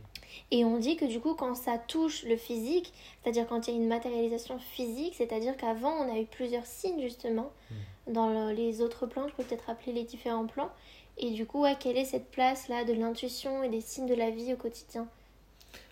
Et 0.50 0.64
on 0.64 0.78
dit 0.78 0.96
que 0.96 1.06
du 1.06 1.20
coup, 1.20 1.34
quand 1.34 1.54
ça 1.54 1.78
touche 1.78 2.22
le 2.24 2.36
physique, 2.36 2.92
c'est-à-dire 3.22 3.46
quand 3.48 3.66
il 3.66 3.74
y 3.74 3.76
a 3.78 3.80
une 3.80 3.88
matérialisation 3.88 4.58
physique, 4.58 5.14
c'est-à-dire 5.16 5.56
qu'avant, 5.56 5.92
on 5.92 6.14
a 6.14 6.18
eu 6.18 6.26
plusieurs 6.26 6.66
signes, 6.66 7.00
justement, 7.00 7.50
hmm. 7.70 8.12
dans 8.12 8.50
les 8.50 8.82
autres 8.82 9.06
plans, 9.06 9.26
je 9.26 9.34
peux 9.34 9.42
peut-être 9.42 9.64
rappeler 9.64 9.94
les 9.94 10.04
différents 10.04 10.46
plans. 10.46 10.70
Et 11.16 11.30
du 11.30 11.46
coup, 11.46 11.64
quelle 11.80 11.96
est 11.96 12.04
cette 12.04 12.30
place-là 12.30 12.84
de 12.84 12.92
l'intuition 12.92 13.62
et 13.62 13.70
des 13.70 13.80
signes 13.80 14.06
de 14.06 14.14
la 14.14 14.30
vie 14.30 14.52
au 14.52 14.56
quotidien? 14.56 15.08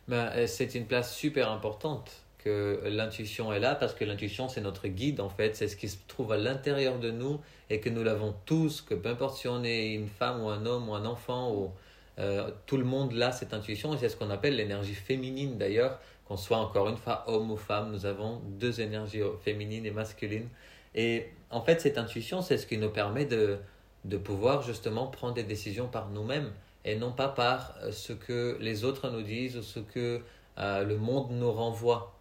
Ben, 0.09 0.31
euh, 0.35 0.47
c'est 0.47 0.75
une 0.75 0.87
place 0.87 1.15
super 1.15 1.51
importante 1.51 2.25
que 2.39 2.81
l'intuition 2.87 3.53
est 3.53 3.61
là 3.61 3.75
parce 3.75 3.95
que 3.95 4.05
l'intuition 4.05 4.49
c'est 4.49 4.61
notre 4.61 4.89
guide 4.89 5.21
en 5.21 5.29
fait, 5.29 5.55
c'est 5.55 5.69
ce 5.69 5.77
qui 5.77 5.89
se 5.89 5.99
trouve 6.09 6.33
à 6.33 6.39
l'intérieur 6.39 6.99
de 6.99 7.11
nous 7.11 7.41
et 7.69 7.81
que 7.81 7.91
nous 7.91 8.03
l'avons 8.03 8.35
tous, 8.47 8.81
que 8.81 8.95
peu 8.95 9.11
importe 9.11 9.37
si 9.37 9.49
on 9.49 9.63
est 9.65 9.93
une 9.93 10.09
femme 10.09 10.43
ou 10.43 10.49
un 10.49 10.65
homme 10.65 10.89
ou 10.89 10.95
un 10.95 11.05
enfant 11.05 11.53
ou 11.53 11.73
euh, 12.19 12.51
tout 12.67 12.79
le 12.79 12.85
monde 12.85 13.13
là 13.13 13.33
cette 13.33 13.53
intuition. 13.53 13.95
Et 13.95 13.99
c'est 13.99 14.09
ce 14.09 14.17
qu'on 14.17 14.31
appelle 14.31 14.57
l'énergie 14.57 14.95
féminine 14.95 15.59
d'ailleurs, 15.59 16.01
qu'on 16.27 16.37
soit 16.37 16.59
encore 16.59 16.89
une 16.89 16.97
fois 16.97 17.25
homme 17.27 17.51
ou 17.51 17.57
femme, 17.57 17.93
nous 17.93 18.07
avons 18.07 18.41
deux 18.47 18.81
énergies 18.81 19.23
féminines 19.45 19.85
et 19.85 19.91
masculines. 19.91 20.49
Et 20.95 21.27
en 21.51 21.61
fait 21.61 21.81
cette 21.81 21.99
intuition 21.99 22.41
c'est 22.41 22.57
ce 22.57 22.67
qui 22.67 22.79
nous 22.79 22.91
permet 22.91 23.27
de, 23.27 23.59
de 24.05 24.17
pouvoir 24.17 24.63
justement 24.63 25.09
prendre 25.09 25.35
des 25.35 25.43
décisions 25.43 25.87
par 25.89 26.09
nous-mêmes 26.09 26.51
et 26.85 26.97
non 26.97 27.13
pas 27.13 27.29
par 27.29 27.75
euh, 27.83 27.93
ce 27.93 28.13
que 28.13 28.57
les 28.61 28.85
autres 28.85 29.11
nous 29.11 29.23
disent 29.23 29.57
ou 29.57 29.63
ce 29.63 29.81
que 29.81 30.23
euh, 30.59 30.85
le 30.85 30.97
monde 30.97 31.31
nous 31.33 31.53
renvoie. 31.53 32.15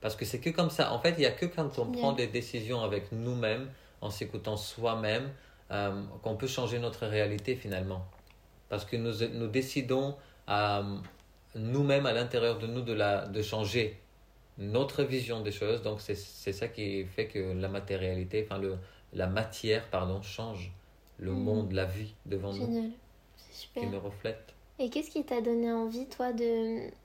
Parce 0.00 0.14
que 0.14 0.24
c'est 0.24 0.40
que 0.40 0.50
comme 0.50 0.70
ça. 0.70 0.92
En 0.92 1.00
fait, 1.00 1.10
il 1.12 1.20
n'y 1.20 1.26
a 1.26 1.32
que 1.32 1.46
quand 1.46 1.78
on 1.78 1.90
prend 1.90 2.12
des 2.12 2.28
décisions 2.28 2.82
avec 2.82 3.10
nous-mêmes, 3.10 3.68
en 4.00 4.10
s'écoutant 4.10 4.56
soi-même, 4.56 5.30
euh, 5.70 6.02
qu'on 6.22 6.36
peut 6.36 6.46
changer 6.46 6.78
notre 6.78 7.06
réalité 7.06 7.56
finalement. 7.56 8.06
Parce 8.68 8.84
que 8.84 8.96
nous, 8.96 9.12
nous 9.34 9.48
décidons 9.48 10.16
nous-mêmes 11.54 12.06
à 12.06 12.12
l'intérieur 12.12 12.58
de 12.58 12.66
nous 12.66 12.80
de, 12.82 12.92
la, 12.92 13.26
de 13.26 13.42
changer 13.42 14.00
notre 14.56 15.02
vision 15.02 15.40
des 15.40 15.52
choses. 15.52 15.82
Donc 15.82 16.00
c'est 16.00 16.14
ça 16.14 16.68
qui 16.68 17.04
fait 17.04 17.26
que 17.26 17.38
la 17.38 17.68
matérialité, 17.68 18.46
enfin 18.48 18.60
le, 18.60 18.76
la 19.12 19.26
matière, 19.26 19.88
pardon, 19.90 20.22
change 20.22 20.72
le 21.18 21.32
mm. 21.32 21.42
monde, 21.42 21.72
la 21.72 21.86
vie 21.86 22.14
devant 22.26 22.52
nous 22.52 22.92
qui 23.66 23.86
me 23.86 23.98
reflète. 23.98 24.54
Et 24.78 24.90
qu'est-ce 24.90 25.10
qui 25.10 25.24
t'a 25.24 25.40
donné 25.40 25.72
envie, 25.72 26.06
toi, 26.06 26.28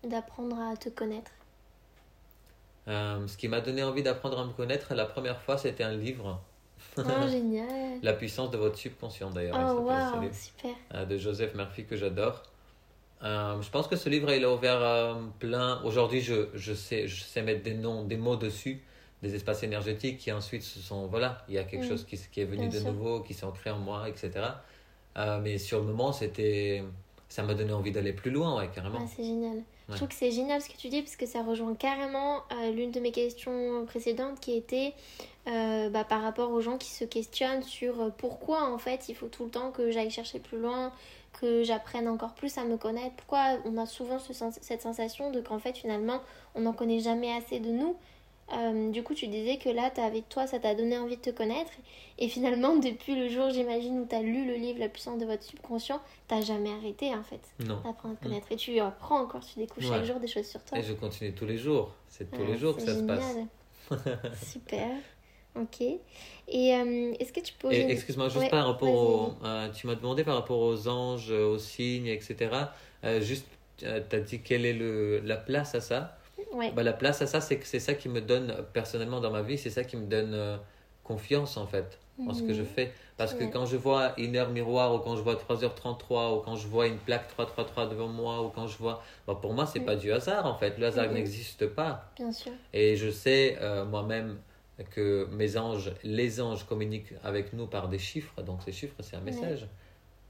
d'apprendre 0.03 0.59
à 0.59 0.77
te 0.77 0.89
connaître? 0.89 1.31
Euh, 2.87 3.25
Ce 3.27 3.35
qui 3.37 3.47
m'a 3.47 3.61
donné 3.61 3.83
envie 3.83 4.03
d'apprendre 4.03 4.39
à 4.39 4.45
me 4.45 4.51
connaître, 4.53 4.93
la 4.93 5.05
première 5.05 5.41
fois, 5.41 5.57
c'était 5.57 5.83
un 5.83 5.95
livre. 5.95 6.39
Oh, 6.97 7.01
génial 7.29 7.99
La 8.03 8.13
puissance 8.13 8.51
de 8.51 8.57
votre 8.57 8.77
subconscient, 8.77 9.31
d'ailleurs. 9.31 9.57
Oh, 9.75 9.81
wow, 9.81 10.31
super 10.31 10.75
euh, 10.93 11.05
De 11.05 11.17
Joseph 11.17 11.55
Murphy, 11.55 11.85
que 11.85 11.95
j'adore. 11.95 12.43
Euh, 13.23 13.59
je 13.61 13.69
pense 13.71 13.87
que 13.87 13.95
ce 13.95 14.09
livre, 14.09 14.31
il 14.31 14.43
a 14.43 14.53
ouvert 14.53 15.17
plein... 15.39 15.81
Aujourd'hui, 15.83 16.21
je, 16.21 16.49
je, 16.53 16.73
sais, 16.73 17.07
je 17.07 17.23
sais 17.23 17.41
mettre 17.41 17.63
des 17.63 17.73
noms, 17.73 18.03
des 18.03 18.17
mots 18.17 18.35
dessus, 18.35 18.83
des 19.23 19.33
espaces 19.33 19.63
énergétiques 19.63 20.19
qui 20.19 20.31
ensuite 20.31 20.61
se 20.61 20.79
sont... 20.79 21.07
Voilà, 21.07 21.43
il 21.47 21.55
y 21.55 21.57
a 21.57 21.63
quelque 21.63 21.85
mm. 21.85 21.89
chose 21.89 22.05
qui, 22.05 22.19
qui 22.31 22.41
est 22.41 22.45
venu 22.45 22.67
de 22.67 22.79
nouveau, 22.81 23.21
qui 23.21 23.33
s'est 23.33 23.45
ancré 23.45 23.71
en 23.71 23.79
moi, 23.79 24.07
etc. 24.09 24.31
Euh, 25.17 25.39
mais 25.41 25.57
sur 25.57 25.79
le 25.79 25.85
moment, 25.85 26.11
c'était 26.11 26.83
ça 27.29 27.41
m'a 27.41 27.55
donné 27.55 27.73
envie 27.73 27.91
d'aller 27.91 28.13
plus 28.13 28.29
loin, 28.29 28.59
ouais, 28.59 28.69
carrément. 28.73 29.07
c'est 29.07 29.23
génial. 29.23 29.63
Je 29.89 29.95
trouve 29.95 30.07
que 30.07 30.13
c'est 30.13 30.31
génial 30.31 30.61
ce 30.61 30.69
que 30.69 30.77
tu 30.77 30.87
dis 30.87 31.01
parce 31.01 31.15
que 31.15 31.25
ça 31.25 31.41
rejoint 31.41 31.73
carrément 31.73 32.43
euh, 32.51 32.71
l'une 32.71 32.91
de 32.91 32.99
mes 32.99 33.11
questions 33.11 33.85
précédentes 33.85 34.39
qui 34.39 34.55
était 34.55 34.93
euh, 35.47 35.89
bah, 35.89 36.03
par 36.03 36.21
rapport 36.21 36.51
aux 36.51 36.61
gens 36.61 36.77
qui 36.77 36.91
se 36.91 37.03
questionnent 37.03 37.63
sur 37.63 38.11
pourquoi 38.17 38.71
en 38.71 38.77
fait 38.77 39.09
il 39.09 39.15
faut 39.15 39.27
tout 39.27 39.45
le 39.45 39.49
temps 39.49 39.71
que 39.71 39.91
j'aille 39.91 40.11
chercher 40.11 40.39
plus 40.39 40.59
loin, 40.59 40.91
que 41.39 41.63
j'apprenne 41.63 42.07
encore 42.07 42.33
plus 42.33 42.57
à 42.57 42.65
me 42.65 42.77
connaître. 42.77 43.15
Pourquoi 43.15 43.57
on 43.65 43.77
a 43.77 43.87
souvent 43.87 44.19
ce 44.19 44.31
cette 44.61 44.83
sensation 44.83 45.31
de 45.31 45.41
qu'en 45.41 45.59
fait 45.59 45.75
finalement 45.75 46.21
on 46.53 46.61
n'en 46.61 46.73
connaît 46.73 46.99
jamais 46.99 47.33
assez 47.33 47.59
de 47.59 47.69
nous? 47.69 47.95
Euh, 48.51 48.91
du 48.91 49.03
coup, 49.03 49.13
tu 49.13 49.27
disais 49.27 49.57
que 49.57 49.69
là, 49.69 49.91
avec 49.97 50.27
toi, 50.29 50.47
ça 50.47 50.59
t'a 50.59 50.75
donné 50.75 50.97
envie 50.97 51.15
de 51.15 51.21
te 51.21 51.29
connaître. 51.29 51.71
Et 52.19 52.27
finalement, 52.27 52.75
depuis 52.75 53.15
le 53.15 53.29
jour, 53.29 53.49
j'imagine, 53.49 53.99
où 53.99 54.05
tu 54.05 54.15
as 54.15 54.21
lu 54.21 54.45
le 54.45 54.55
livre 54.55 54.79
La 54.79 54.89
puissance 54.89 55.19
de 55.19 55.25
votre 55.25 55.43
subconscient, 55.43 56.01
t'as 56.27 56.41
jamais 56.41 56.71
arrêté, 56.71 57.13
en 57.13 57.23
fait, 57.23 57.41
d'apprendre 57.59 58.13
à 58.13 58.17
te 58.17 58.23
connaître. 58.23 58.51
Et 58.51 58.55
tu 58.55 58.79
apprends 58.79 59.21
encore, 59.21 59.41
tu 59.45 59.59
découvres 59.59 59.87
chaque 59.87 60.03
jour 60.03 60.19
des 60.19 60.27
choses 60.27 60.45
sur 60.45 60.63
toi. 60.63 60.77
Et 60.77 60.83
je 60.83 60.93
continue 60.93 61.33
tous 61.33 61.45
les 61.45 61.57
jours. 61.57 61.93
C'est 62.07 62.29
tous 62.29 62.45
les 62.45 62.57
jours 62.57 62.75
que 62.75 62.81
ça 62.83 62.95
se 62.95 63.03
passe. 63.03 63.37
Super. 64.45 64.89
Ok. 65.55 65.81
Et 65.81 66.75
euh, 66.75 67.13
est-ce 67.19 67.31
que 67.31 67.39
tu 67.39 67.53
peux... 67.53 67.71
Excuse-moi, 67.71 68.27
juste 68.27 68.43
Ouais, 68.43 68.49
par 68.49 68.65
rapport 68.65 68.87
vas-y, 68.87 68.95
au... 68.95 69.45
euh, 69.45 69.71
tu 69.71 69.87
m'as 69.87 69.95
demandé 69.95 70.23
par 70.23 70.35
rapport 70.35 70.59
aux 70.59 70.87
anges, 70.87 71.31
aux 71.31 71.59
signes, 71.59 72.07
etc. 72.07 72.49
Juste, 73.21 73.45
tu 73.77 73.85
as 73.85 73.99
dit 74.19 74.41
quelle 74.41 74.65
est 74.65 74.73
le, 74.73 75.19
la 75.19 75.37
place 75.37 75.75
à 75.75 75.81
ça. 75.81 76.17
Ouais. 76.53 76.71
Bah, 76.71 76.83
la 76.83 76.93
place 76.93 77.21
à 77.21 77.27
ça, 77.27 77.41
c'est 77.41 77.57
que 77.57 77.65
c'est 77.65 77.79
ça 77.79 77.93
qui 77.93 78.09
me 78.09 78.21
donne, 78.21 78.55
personnellement 78.73 79.19
dans 79.19 79.31
ma 79.31 79.41
vie, 79.41 79.57
c'est 79.57 79.69
ça 79.69 79.83
qui 79.83 79.97
me 79.97 80.05
donne 80.05 80.33
euh, 80.33 80.57
confiance 81.03 81.57
en 81.57 81.65
fait, 81.67 81.99
en 82.27 82.33
ce 82.33 82.43
que 82.43 82.53
je 82.53 82.61
Mhm. 82.61 82.67
fais. 82.67 82.93
Parce 83.17 83.33
que 83.33 83.43
Ouais. 83.43 83.49
quand 83.49 83.65
je 83.65 83.75
vois 83.77 84.13
une 84.17 84.35
heure 84.35 84.49
miroir, 84.49 84.93
ou 84.95 84.99
quand 84.99 85.15
je 85.15 85.21
vois 85.21 85.35
3h33, 85.35 86.35
ou 86.37 86.39
quand 86.41 86.55
je 86.55 86.67
vois 86.67 86.87
une 86.87 86.97
plaque 86.97 87.27
333 87.29 87.87
devant 87.87 88.07
moi, 88.07 88.41
ou 88.43 88.49
quand 88.49 88.67
je 88.67 88.77
vois. 88.77 89.03
Bah, 89.27 89.37
pour 89.41 89.53
moi, 89.53 89.65
c'est 89.65 89.79
Mhm. 89.79 89.85
pas 89.85 89.95
du 89.95 90.11
hasard 90.11 90.45
en 90.45 90.55
fait. 90.55 90.77
Le 90.77 90.85
hasard 90.85 91.07
Mhm. 91.07 91.13
n'existe 91.13 91.67
pas. 91.67 92.11
Bien 92.15 92.31
sûr. 92.31 92.51
Et 92.73 92.95
je 92.95 93.09
sais 93.09 93.57
euh, 93.61 93.83
moi-même 93.85 94.37
que 94.91 95.27
mes 95.31 95.57
anges, 95.57 95.91
les 96.03 96.41
anges 96.41 96.65
communiquent 96.65 97.13
avec 97.23 97.53
nous 97.53 97.67
par 97.67 97.87
des 97.89 97.99
chiffres. 97.99 98.41
Donc 98.41 98.61
ces 98.63 98.71
chiffres, 98.71 98.95
c'est 99.01 99.15
un 99.15 99.21
message. 99.21 99.67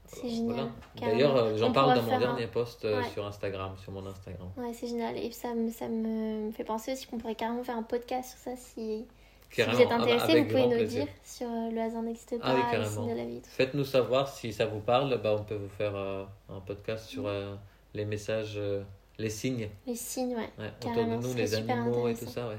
C'est 0.06 0.28
génial. 0.28 0.68
Voilà. 0.96 1.12
D'ailleurs, 1.12 1.36
euh, 1.36 1.56
j'en 1.56 1.70
On 1.70 1.72
parle 1.72 1.94
dans 1.96 2.02
mon 2.02 2.12
un- 2.12 2.18
dernier 2.18 2.46
post 2.46 2.84
euh, 2.84 3.00
Ouais. 3.00 3.08
sur 3.08 3.26
Instagram, 3.26 3.72
sur 3.82 3.92
mon 3.92 4.06
Instagram. 4.06 4.48
Ouais, 4.56 4.72
c'est 4.72 4.86
génial. 4.86 5.16
Et 5.16 5.30
ça 5.32 5.54
me, 5.54 5.70
ça 5.70 5.88
me 5.88 6.50
fait 6.52 6.64
penser 6.64 6.92
aussi 6.92 7.06
qu'on 7.06 7.18
pourrait 7.18 7.34
carrément 7.34 7.64
faire 7.64 7.76
un 7.76 7.82
podcast 7.82 8.30
sur 8.30 8.38
ça 8.38 8.56
si, 8.56 9.06
si 9.50 9.62
vous 9.62 9.80
êtes 9.80 9.90
intéressé. 9.90 10.32
avec 10.32 10.44
Vous 10.44 10.50
pouvez 10.50 10.62
nous 10.66 10.70
plaisir. 10.76 11.04
dire 11.06 11.12
sur 11.24 11.46
euh, 11.48 11.70
le 11.70 11.80
hasard 11.80 12.02
n'existe 12.02 12.34
Ah 12.42 12.54
oui, 12.54 12.60
pas, 12.60 12.66
le 12.66 12.72
carrément. 12.84 12.90
signe 13.02 13.12
de 13.12 13.16
la 13.18 13.24
vie. 13.24 13.40
Faites-nous 13.44 13.84
savoir 13.84 14.28
si 14.28 14.52
ça 14.52 14.66
vous 14.66 14.80
parle. 14.80 15.20
Bah, 15.22 15.34
on 15.38 15.42
peut 15.42 15.56
vous 15.56 15.68
faire 15.70 15.96
euh, 15.96 16.24
un 16.50 16.60
podcast 16.60 17.06
sur 17.06 17.26
euh, 17.26 17.54
les 17.94 18.04
messages, 18.04 18.54
euh, 18.56 18.82
les 19.18 19.30
signes 19.30 19.68
Les 19.86 19.96
signes, 19.96 20.36
ouais. 20.36 20.50
ouais, 20.58 20.70
autour 20.80 20.92
de 20.94 21.02
nous, 21.02 21.34
les 21.34 21.54
animaux 21.54 22.08
et 22.08 22.14
tout 22.14 22.26
ça. 22.26 22.48
Ouais. 22.48 22.58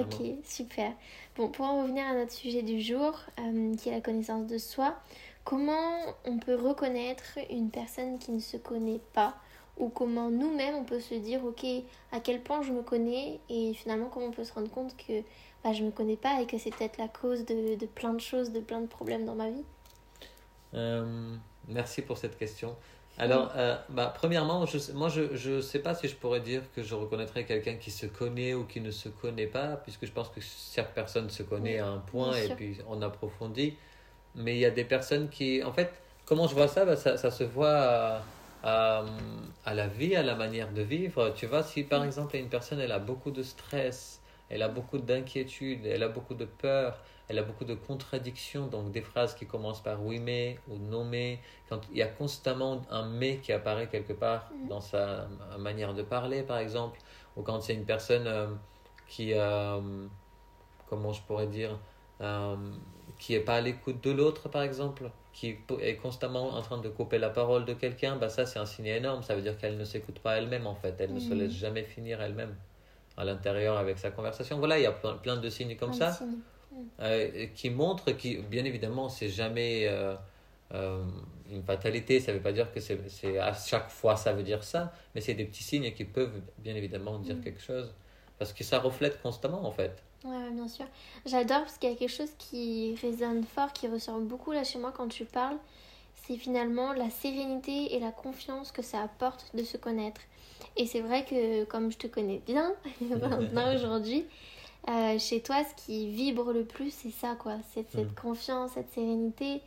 Ok, 0.00 0.16
super. 0.44 0.92
Bon, 1.36 1.48
pour 1.48 1.64
en 1.64 1.82
revenir 1.82 2.04
à 2.06 2.12
notre 2.14 2.32
sujet 2.32 2.60
du 2.62 2.78
jour, 2.80 3.18
euh, 3.40 3.74
qui 3.76 3.88
est 3.88 3.92
la 3.92 4.02
connaissance 4.02 4.46
de 4.46 4.58
soi, 4.58 4.94
comment 5.48 6.14
on 6.26 6.36
peut 6.36 6.56
reconnaître 6.56 7.38
une 7.48 7.70
personne 7.70 8.18
qui 8.18 8.32
ne 8.32 8.38
se 8.38 8.58
connaît 8.58 9.00
pas 9.14 9.34
ou 9.78 9.88
comment 9.88 10.30
nous-mêmes 10.30 10.74
on 10.74 10.84
peut 10.84 11.00
se 11.00 11.14
dire, 11.14 11.42
ok, 11.42 11.64
à 12.12 12.20
quel 12.20 12.42
point 12.42 12.60
je 12.60 12.70
me 12.70 12.82
connais 12.82 13.40
et 13.48 13.72
finalement 13.72 14.10
comment 14.12 14.26
on 14.26 14.30
peut 14.30 14.44
se 14.44 14.52
rendre 14.52 14.70
compte 14.70 14.94
que 14.98 15.22
bah, 15.64 15.72
je 15.72 15.84
me 15.84 15.90
connais 15.90 16.18
pas 16.18 16.42
et 16.42 16.46
que 16.46 16.58
c'est 16.58 16.68
peut-être 16.68 16.98
la 16.98 17.08
cause 17.08 17.46
de, 17.46 17.76
de 17.76 17.86
plein 17.86 18.12
de 18.12 18.20
choses, 18.20 18.52
de 18.52 18.60
plein 18.60 18.82
de 18.82 18.86
problèmes 18.88 19.24
dans 19.24 19.36
ma 19.36 19.48
vie? 19.48 19.64
Euh, 20.74 21.34
merci 21.66 22.02
pour 22.02 22.18
cette 22.18 22.36
question. 22.36 22.76
Alors, 23.16 23.50
euh, 23.56 23.74
bah, 23.88 24.12
premièrement, 24.14 24.66
je, 24.66 24.92
moi, 24.92 25.08
je 25.08 25.50
ne 25.50 25.60
sais 25.62 25.78
pas 25.78 25.94
si 25.94 26.08
je 26.08 26.14
pourrais 26.14 26.40
dire 26.40 26.60
que 26.76 26.82
je 26.82 26.94
reconnaîtrais 26.94 27.46
quelqu'un 27.46 27.76
qui 27.76 27.90
se 27.90 28.04
connaît 28.04 28.52
ou 28.52 28.64
qui 28.64 28.82
ne 28.82 28.90
se 28.90 29.08
connaît 29.08 29.46
pas, 29.46 29.76
puisque 29.76 30.04
je 30.04 30.12
pense 30.12 30.28
que 30.28 30.40
chaque 30.42 30.92
personne 30.92 31.30
se 31.30 31.42
connaît 31.42 31.76
Oui, 31.76 31.78
à 31.78 31.88
un 31.88 31.98
point 31.98 32.36
et 32.36 32.50
puis 32.50 32.76
on 32.86 33.00
approfondit. 33.00 33.78
Mais 34.34 34.54
il 34.56 34.60
y 34.60 34.64
a 34.66 34.70
des 34.70 34.84
personnes 34.84 35.30
qui, 35.30 35.62
en 35.62 35.72
fait, 35.72 36.02
comment 36.24 36.46
je 36.46 36.54
vois 36.54 36.68
ça? 36.68 36.84
Bah, 36.84 36.96
ça, 36.96 37.16
ça 37.16 37.30
se 37.30 37.44
voit 37.44 37.70
à, 37.70 38.28
à, 38.62 39.04
à 39.64 39.74
la 39.74 39.88
vie, 39.88 40.14
à 40.16 40.22
la 40.22 40.34
manière 40.36 40.72
de 40.72 40.82
vivre. 40.82 41.30
Tu 41.30 41.46
vois, 41.46 41.62
si 41.62 41.84
par 41.84 42.04
exemple 42.04 42.36
une 42.36 42.48
personne, 42.48 42.80
elle 42.80 42.92
a 42.92 42.98
beaucoup 42.98 43.30
de 43.30 43.42
stress, 43.42 44.22
elle 44.48 44.62
a 44.62 44.68
beaucoup 44.68 44.98
d'inquiétude, 44.98 45.86
elle 45.86 46.02
a 46.02 46.08
beaucoup 46.08 46.34
de 46.34 46.44
peur, 46.44 47.02
elle 47.28 47.38
a 47.38 47.42
beaucoup 47.42 47.64
de 47.64 47.74
contradictions, 47.74 48.66
donc 48.68 48.90
des 48.92 49.02
phrases 49.02 49.34
qui 49.34 49.46
commencent 49.46 49.82
par 49.82 50.02
oui 50.04 50.18
mais 50.20 50.58
ou 50.66 50.78
non 50.78 51.04
mais, 51.04 51.40
quand 51.68 51.82
il 51.90 51.98
y 51.98 52.02
a 52.02 52.06
constamment 52.08 52.82
un 52.90 53.06
mais 53.08 53.40
qui 53.40 53.52
apparaît 53.52 53.88
quelque 53.88 54.12
part 54.14 54.50
Mhm. 54.50 54.68
dans 54.68 54.80
sa 54.80 55.28
manière 55.58 55.94
de 55.94 56.02
parler 56.02 56.42
par 56.42 56.58
exemple, 56.58 57.00
ou 57.36 57.42
quand 57.42 57.60
c'est 57.60 57.74
une 57.74 57.84
personne 57.86 58.26
euh, 58.26 58.46
qui, 59.06 59.32
euh, 59.34 60.08
comment 60.86 61.12
je 61.12 61.22
pourrais 61.22 61.46
dire, 61.46 61.78
euh, 62.20 62.56
qui 63.18 63.34
est 63.34 63.40
pas 63.40 63.56
à 63.56 63.60
l'écoute 63.60 64.02
de 64.04 64.10
l'autre 64.10 64.48
par 64.48 64.62
exemple, 64.62 65.10
qui 65.32 65.56
est 65.80 65.96
constamment 65.96 66.50
en 66.54 66.62
train 66.62 66.78
de 66.78 66.88
couper 66.88 67.18
la 67.18 67.30
parole 67.30 67.64
de 67.64 67.74
quelqu'un, 67.74 68.16
bah 68.16 68.28
ça 68.28 68.46
c'est 68.46 68.58
un 68.58 68.66
signe 68.66 68.86
énorme, 68.86 69.22
ça 69.22 69.34
veut 69.36 69.42
dire 69.42 69.56
qu'elle 69.58 69.76
ne 69.76 69.84
s'écoute 69.84 70.18
pas 70.20 70.36
elle-même 70.38 70.66
en 70.66 70.74
fait, 70.74 70.94
elle 71.00 71.12
ne 71.14 71.20
se 71.20 71.34
Mhm. 71.34 71.38
laisse 71.40 71.52
jamais 71.52 71.84
finir 71.84 72.20
elle-même 72.22 72.54
à 73.16 73.24
l'intérieur 73.24 73.76
avec 73.78 73.98
sa 73.98 74.10
conversation. 74.10 74.58
Voilà, 74.58 74.78
il 74.78 74.82
y 74.82 74.86
a 74.86 74.92
plein, 74.92 75.14
plein 75.16 75.36
de 75.36 75.48
signes 75.50 75.76
comme 75.76 75.92
ça 75.92 76.18
euh, 77.00 77.46
qui 77.54 77.70
montre, 77.70 78.12
qui, 78.12 78.38
bien 78.38 78.64
évidemment, 78.64 79.08
c'est 79.08 79.28
jamais 79.28 79.86
euh, 79.88 80.14
euh, 80.74 81.04
une 81.50 81.62
fatalité. 81.62 82.20
Ça 82.20 82.32
ne 82.32 82.36
veut 82.38 82.42
pas 82.42 82.52
dire 82.52 82.72
que 82.72 82.80
c'est 82.80 83.08
c'est 83.08 83.38
à 83.38 83.52
chaque 83.54 83.90
fois 83.90 84.16
ça 84.16 84.32
veut 84.32 84.42
dire 84.42 84.64
ça, 84.64 84.92
mais 85.14 85.20
c'est 85.20 85.34
des 85.34 85.44
petits 85.44 85.62
signes 85.64 85.92
qui 85.94 86.04
peuvent, 86.04 86.40
bien 86.58 86.74
évidemment, 86.74 87.18
dire 87.18 87.36
Mm. 87.36 87.40
quelque 87.40 87.60
chose. 87.60 87.94
Parce 88.38 88.52
que 88.52 88.64
ça 88.64 88.78
reflète 88.80 89.20
constamment, 89.22 89.64
en 89.66 89.72
fait. 89.72 90.02
Ouais, 90.24 90.30
ouais, 90.36 90.50
bien 90.50 90.68
sûr. 90.68 90.86
J'adore 91.26 91.60
parce 91.60 91.78
qu'il 91.78 91.90
y 91.90 91.92
a 91.92 91.96
quelque 91.96 92.10
chose 92.14 92.32
qui 92.38 92.96
résonne 93.02 93.44
fort, 93.44 93.72
qui 93.72 93.86
ressort 93.88 94.18
beaucoup 94.20 94.52
là 94.52 94.64
chez 94.64 94.78
moi 94.78 94.92
quand 94.94 95.08
tu 95.08 95.24
parles. 95.24 95.56
C'est 96.26 96.36
finalement 96.36 96.92
la 96.92 97.08
sérénité 97.08 97.94
et 97.94 98.00
la 98.00 98.10
confiance 98.10 98.72
que 98.72 98.82
ça 98.82 99.00
apporte 99.02 99.46
de 99.54 99.62
se 99.62 99.76
connaître. 99.76 100.20
Et 100.76 100.86
c'est 100.86 101.00
vrai 101.00 101.24
que 101.24 101.64
comme 101.64 101.90
je 101.92 101.98
te 101.98 102.06
connais 102.06 102.42
bien 102.46 102.72
maintenant 103.00 103.72
aujourd'hui, 103.74 104.26
euh, 104.88 105.18
chez 105.18 105.40
toi, 105.40 105.56
ce 105.64 105.84
qui 105.84 106.08
vibre 106.10 106.52
le 106.52 106.64
plus, 106.64 106.90
c'est 106.92 107.10
ça, 107.12 107.36
quoi. 107.36 107.56
C'est 107.72 107.88
cette 107.90 108.08
Mhm. 108.08 108.14
confiance, 108.20 108.72
cette 108.72 108.90
sérénité. 108.92 109.62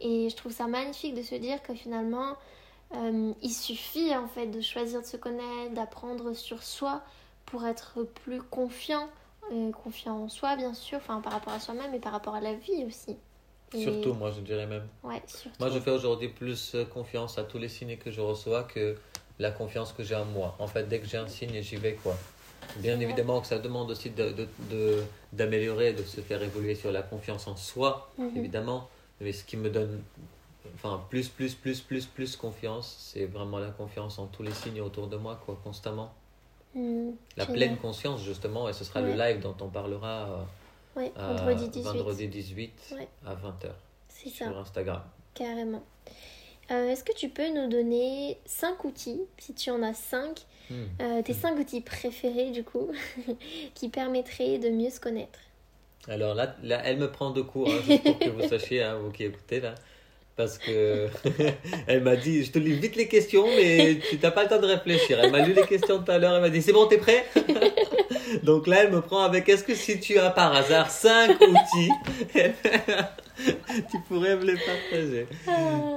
Et 0.00 0.28
je 0.30 0.36
trouve 0.36 0.52
ça 0.52 0.66
magnifique 0.66 1.14
de 1.14 1.22
se 1.22 1.34
dire 1.34 1.62
que 1.62 1.74
finalement, 1.74 2.34
euh, 2.94 3.32
il 3.42 3.52
suffit 3.52 4.14
en 4.14 4.28
fait 4.28 4.46
de 4.46 4.60
choisir 4.60 5.00
de 5.00 5.06
se 5.06 5.16
connaître, 5.16 5.74
d'apprendre 5.74 6.32
sur 6.34 6.62
soi 6.62 7.02
pour 7.46 7.64
être 7.66 8.02
plus 8.04 8.42
confiant, 8.42 9.08
euh, 9.52 9.72
confiant 9.72 10.16
en 10.24 10.28
soi 10.28 10.56
bien 10.56 10.74
sûr, 10.74 10.98
enfin 10.98 11.20
par 11.20 11.32
rapport 11.32 11.52
à 11.52 11.60
soi-même 11.60 11.94
et 11.94 11.98
par 12.00 12.12
rapport 12.12 12.34
à 12.34 12.40
la 12.40 12.54
vie 12.54 12.84
aussi. 12.86 13.16
Et- 13.74 13.80
Surtout, 13.82 14.14
moi, 14.14 14.30
je 14.30 14.40
dirais 14.40 14.66
même. 14.66 14.86
Ouais, 15.02 15.20
surtout. 15.26 15.56
Moi, 15.58 15.70
je 15.70 15.80
fais 15.80 15.90
aujourd'hui 15.90 16.28
plus 16.28 16.74
euh, 16.74 16.84
confiance 16.84 17.36
à 17.38 17.42
tous 17.44 17.58
les 17.58 17.68
signes 17.68 17.96
que 17.96 18.10
je 18.10 18.20
reçois 18.20 18.62
que 18.62 18.96
la 19.38 19.50
confiance 19.50 19.92
que 19.92 20.02
j'ai 20.04 20.14
en 20.14 20.24
moi. 20.24 20.54
En 20.58 20.66
fait, 20.66 20.84
dès 20.88 21.00
que 21.00 21.06
j'ai 21.06 21.16
un 21.18 21.26
signe, 21.28 21.60
j'y 21.62 21.76
vais, 21.76 21.94
quoi. 21.94 22.16
Bien 22.76 22.98
évidemment 23.00 23.40
que 23.40 23.46
ça 23.46 23.58
demande 23.58 23.90
aussi 23.90 24.10
de, 24.10 24.30
de, 24.30 24.48
de- 24.70 25.02
d'améliorer, 25.32 25.92
de 25.92 26.02
se 26.04 26.20
faire 26.20 26.42
évoluer 26.42 26.74
sur 26.74 26.90
la 26.92 27.02
confiance 27.02 27.46
en 27.48 27.56
soi, 27.56 28.08
Mhm. 28.18 28.30
évidemment. 28.36 28.88
Mais 29.20 29.32
ce 29.32 29.44
qui 29.44 29.56
me 29.56 29.68
donne 29.70 30.02
enfin, 30.74 31.02
plus, 31.10 31.28
plus, 31.28 31.54
plus, 31.54 31.80
plus, 31.80 32.06
plus 32.06 32.36
confiance, 32.36 32.96
c'est 33.12 33.26
vraiment 33.26 33.58
la 33.58 33.70
confiance 33.70 34.18
en 34.18 34.26
tous 34.26 34.42
les 34.42 34.52
signes 34.52 34.80
autour 34.80 35.06
de 35.08 35.16
moi, 35.16 35.40
quoi, 35.44 35.58
constamment. 35.64 36.12
La 36.76 37.44
génial. 37.44 37.52
pleine 37.58 37.76
conscience, 37.78 38.22
justement, 38.22 38.68
et 38.68 38.72
ce 38.72 38.84
sera 38.84 39.00
le 39.00 39.14
live 39.14 39.40
dont 39.40 39.56
on 39.60 39.68
parlera 39.68 40.28
euh, 40.30 41.00
Ouais, 41.00 41.12
euh, 41.18 41.34
vendredi 41.34 41.68
18. 41.68 41.82
vendredi 41.82 42.28
18 42.28 42.72
Ouais. 42.98 43.08
à 43.26 43.34
20h 43.34 43.70
C'est 44.08 44.28
ça, 44.28 44.46
sur 44.46 44.58
Instagram. 44.58 45.02
carrément. 45.34 45.82
Euh, 46.70 46.88
Est-ce 46.90 47.04
que 47.04 47.12
tu 47.14 47.28
peux 47.28 47.48
nous 47.54 47.68
donner 47.68 48.38
5 48.44 48.84
outils, 48.84 49.20
si 49.38 49.54
tu 49.54 49.70
en 49.70 49.82
as 49.82 49.94
5, 49.94 50.44
Hmm. 50.68 51.22
tes 51.22 51.32
5 51.32 51.56
outils 51.60 51.80
préférés 51.80 52.50
du 52.50 52.64
coup, 52.64 52.90
qui 53.74 53.88
permettraient 53.88 54.58
de 54.58 54.68
mieux 54.68 54.90
se 54.90 54.98
connaître? 54.98 55.38
Alors 56.08 56.34
là, 56.34 56.56
là, 56.64 56.80
elle 56.84 56.98
me 56.98 57.10
prend 57.10 57.30
de 57.30 57.40
court, 57.40 57.68
hein, 57.68 57.78
juste 57.86 58.02
pour 58.02 58.18
que 58.18 58.28
vous 58.30 58.48
sachiez, 58.48 58.82
hein, 58.82 58.96
vous 58.98 59.10
qui 59.12 59.22
écoutez 59.24 59.60
là. 59.60 59.74
Parce 60.36 60.58
que 60.58 61.08
elle 61.86 62.02
m'a 62.02 62.14
dit, 62.16 62.44
je 62.44 62.50
te 62.52 62.58
lis 62.58 62.74
vite 62.74 62.94
les 62.96 63.08
questions, 63.08 63.46
mais 63.46 63.98
tu 64.10 64.18
n'as 64.22 64.30
pas 64.30 64.42
le 64.42 64.48
temps 64.50 64.60
de 64.60 64.66
réfléchir. 64.66 65.18
Elle 65.22 65.30
m'a 65.30 65.40
lu 65.40 65.54
les 65.54 65.62
questions 65.62 66.02
tout 66.02 66.10
à 66.12 66.18
l'heure, 66.18 66.34
elle 66.36 66.42
m'a 66.42 66.50
dit, 66.50 66.60
c'est 66.60 66.72
bon, 66.74 66.86
t'es 66.86 66.98
prêt? 66.98 67.24
Donc 68.42 68.66
là, 68.66 68.82
elle 68.82 68.90
me 68.92 69.00
prend 69.00 69.22
avec, 69.22 69.48
est-ce 69.48 69.64
que 69.64 69.74
si 69.74 69.98
tu 69.98 70.18
as 70.18 70.28
par 70.30 70.54
hasard 70.54 70.90
5 70.90 71.40
outils, 71.40 71.90
tu 73.90 73.98
pourrais 74.08 74.36
me 74.36 74.44
les 74.44 74.56
partager? 74.56 75.26
Ah, 75.46 75.52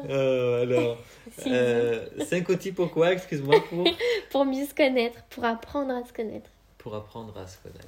Euh, 0.09 0.61
Alors, 0.63 0.97
si, 1.37 1.49
euh, 1.51 2.05
5 2.23 2.47
outils 2.49 2.71
pour 2.71 2.91
quoi 2.91 3.11
Excuse-moi, 3.13 3.57
pour, 3.69 3.83
Pour 4.31 4.45
mieux 4.45 4.65
se 4.65 4.73
connaître, 4.73 5.19
pour 5.29 5.43
apprendre 5.43 5.93
à 5.93 6.05
se 6.07 6.13
connaître. 6.13 6.49
pour 6.77 6.95
apprendre 6.95 7.37
à 7.37 7.45
se 7.47 7.57
connaître. 7.57 7.87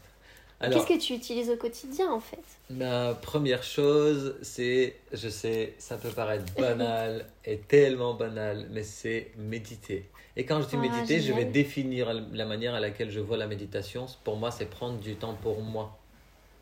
Qu'est-ce 0.70 0.88
que 0.88 0.98
tu 1.00 1.14
utilises 1.14 1.50
au 1.50 1.58
quotidien 1.58 2.12
en 2.12 2.20
fait? 2.20 2.44
Ma 2.70 3.14
première 3.16 3.64
chose, 3.64 4.38
c'est, 4.42 4.96
je 5.12 5.28
sais, 5.30 5.76
ça 5.78 5.98
peut 5.98 6.12
paraître 6.12 6.46
banal 6.58 7.26
et 7.44 7.60
tellement 7.60 8.14
banal, 8.14 8.68
mais 8.72 8.84
c'est 8.84 9.32
méditer. 9.36 10.10
Et 10.38 10.46
quand 10.46 10.62
je 10.62 10.68
dis 10.68 10.78
Ah, 10.78 10.82
méditer, 10.82 11.20
je 11.20 11.34
vais 11.34 11.46
définir 11.46 12.14
la 12.14 12.46
manière 12.46 12.74
à 12.74 12.80
laquelle 12.80 13.12
je 13.12 13.20
vois 13.20 13.36
la 13.38 13.48
méditation. 13.48 14.06
Pour 14.24 14.38
moi, 14.38 14.52
c'est 14.52 14.68
prendre 14.68 15.00
du 15.00 15.18
temps 15.18 15.36
pour 15.36 15.62
moi. 15.62 15.98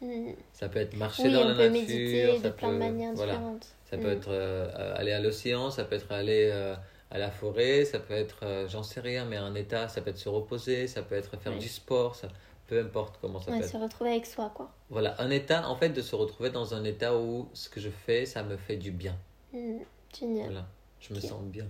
Hmm. 0.02 0.32
Ça 0.54 0.70
peut 0.70 0.80
être 0.80 0.96
marcher 0.96 1.24
Oui, 1.24 1.34
dans 1.34 1.44
la 1.44 1.54
peut 1.54 1.70
nature, 1.70 1.74
méditer 1.74 2.38
ça 2.38 2.50
de 2.50 2.56
plein 2.56 2.68
de 2.70 2.74
peut- 2.74 2.80
manières 2.80 3.14
voilà. 3.14 3.34
différentes. 3.34 3.68
Ça 3.90 3.98
Mm. 3.98 4.02
peut 4.02 4.12
être 4.12 4.28
euh, 4.30 4.96
aller 4.98 5.12
à 5.12 5.20
l'océan, 5.20 5.72
ça 5.72 5.84
peut 5.86 5.96
être 5.96 6.12
aller 6.12 6.50
euh, 6.54 6.76
à 7.12 7.18
la 7.18 7.32
forêt, 7.32 7.86
ça 7.86 8.00
peut 8.00 8.14
être, 8.14 8.40
euh, 8.44 8.68
j'en 8.68 8.84
sais 8.84 9.00
rien, 9.02 9.26
mais 9.26 9.38
un 9.38 9.56
état, 9.56 9.88
ça 9.88 10.02
peut 10.02 10.12
être 10.12 10.18
se 10.18 10.30
reposer, 10.30 10.88
ça 10.88 11.02
peut 11.02 11.16
être 11.16 11.38
faire 11.38 11.58
du 11.58 11.68
sport, 11.68 12.16
ça, 12.16 12.28
peu 12.70 12.80
importe 12.80 13.18
comment 13.20 13.40
ça 13.40 13.52
Ouais, 13.52 13.58
peut 13.60 13.66
être. 13.66 13.72
se 13.72 13.78
retrouver 13.78 14.12
avec 14.12 14.26
soi 14.26 14.52
quoi. 14.56 14.70
Voilà, 14.90 15.16
un 15.22 15.30
état, 15.32 15.68
en 15.68 15.76
fait, 15.76 15.90
de 15.90 16.02
se 16.02 16.16
retrouver 16.16 16.50
dans 16.52 16.74
un 16.74 16.84
état 16.84 17.18
où 17.18 17.50
ce 17.54 17.68
que 17.70 17.80
je 17.80 17.90
fais, 17.90 18.26
ça 18.26 18.44
me 18.44 18.56
fait 18.58 18.78
du 18.78 18.92
bien. 18.92 19.16
Hmm. 19.54 19.80
Génial. 20.18 20.46
Voilà, 20.46 20.66
je 21.00 21.14
me 21.14 21.20
sens 21.20 21.42
bien. 21.44 21.66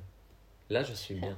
Là, 0.69 0.83
je 0.83 0.93
suis 0.93 1.15
bien. 1.15 1.37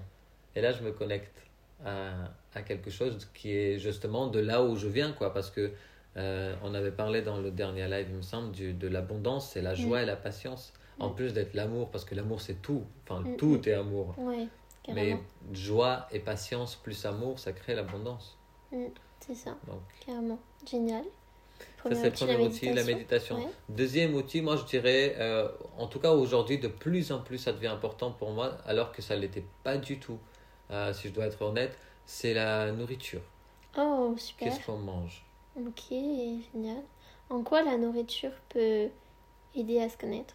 Et 0.56 0.62
là, 0.62 0.72
je 0.72 0.84
me 0.84 0.91
connecte 0.91 1.38
à, 1.86 2.12
à 2.53 2.62
quelque 2.63 2.89
chose 2.89 3.30
qui 3.34 3.56
est 3.56 3.80
justement 3.80 4.27
de 4.27 4.39
là 4.39 4.63
où 4.63 4.75
je 4.75 4.88
viens, 4.88 5.12
quoi. 5.13 5.34
Parce 5.34 5.50
que 5.51 5.72
Euh, 6.18 6.53
on 6.62 6.74
avait 6.74 6.91
parlé 6.91 7.22
dans 7.22 7.38
le 7.39 7.51
dernier 7.51 7.88
live, 7.88 8.08
il 8.10 8.18
me 8.18 8.22
semble, 8.22 8.51
du, 8.51 8.74
de 8.74 8.89
l'abondance, 8.89 9.51
c'est 9.51 9.62
la 9.62 9.75
joie 9.75 10.00
Mm. 10.00 10.03
et 10.03 10.06
la 10.08 10.18
patience. 10.18 10.74
En 11.00 11.12
Mm. 11.12 11.15
plus 11.15 11.32
d'être 11.34 11.53
l'amour, 11.53 11.89
parce 11.89 12.03
que 12.03 12.15
l'amour 12.15 12.41
c'est 12.41 12.62
tout. 12.62 12.84
Enfin, 13.08 13.24
tout 13.38 13.62
est 13.70 13.72
amour. 13.74 14.13
Ouais, 14.18 14.46
Mais 14.94 15.18
joie 15.53 16.08
et 16.12 16.20
patience 16.20 16.75
plus 16.75 17.06
amour, 17.06 17.39
ça 17.39 17.53
crée 17.53 17.75
l'abondance. 17.75 18.38
C'est 19.25 19.36
ça, 19.36 19.51
Donc, 19.68 19.82
carrément. 20.06 20.40
Génial. 20.70 21.04
ça 21.84 21.96
c'est 21.96 22.06
le 22.06 22.12
premier 22.12 22.38
outil, 22.38 22.74
la 22.74 22.84
méditation. 22.84 23.36
Ouais. 23.38 23.48
Deuxième 23.70 24.16
outil, 24.16 24.42
moi 24.42 24.58
je 24.58 24.63
dirais, 24.66 25.16
euh, 25.20 25.48
en 25.78 25.88
tout 25.88 26.00
cas 26.00 26.12
aujourd'hui, 26.12 26.58
de 26.58 26.68
plus 26.68 27.12
en 27.12 27.20
plus 27.22 27.38
ça 27.38 27.54
devient 27.54 27.68
important 27.68 28.12
pour 28.12 28.32
moi, 28.32 28.58
alors 28.66 28.92
que 28.92 29.01
ça 29.01 29.16
ne 29.16 29.22
l'était 29.22 29.46
pas 29.63 29.78
du 29.78 30.00
tout, 30.00 30.18
euh, 30.72 30.92
si 30.94 31.08
je 31.10 31.13
dois 31.13 31.25
être 31.25 31.42
honnête, 31.42 31.78
c'est 32.06 32.34
la 32.34 32.72
nourriture. 32.72 33.22
Oh, 33.78 34.13
super. 34.18 34.48
Qu'est-ce 34.50 34.66
qu'on 34.66 34.78
mange? 34.78 35.24
Ok, 35.56 35.90
génial. 36.54 36.84
En 37.30 37.44
quoi 37.44 37.62
la 37.63 37.78
nourriture 37.78 38.32
peut 38.50 38.88
aider 39.56 39.80
à 39.80 39.88
se 39.90 39.98
connaître? 39.98 40.34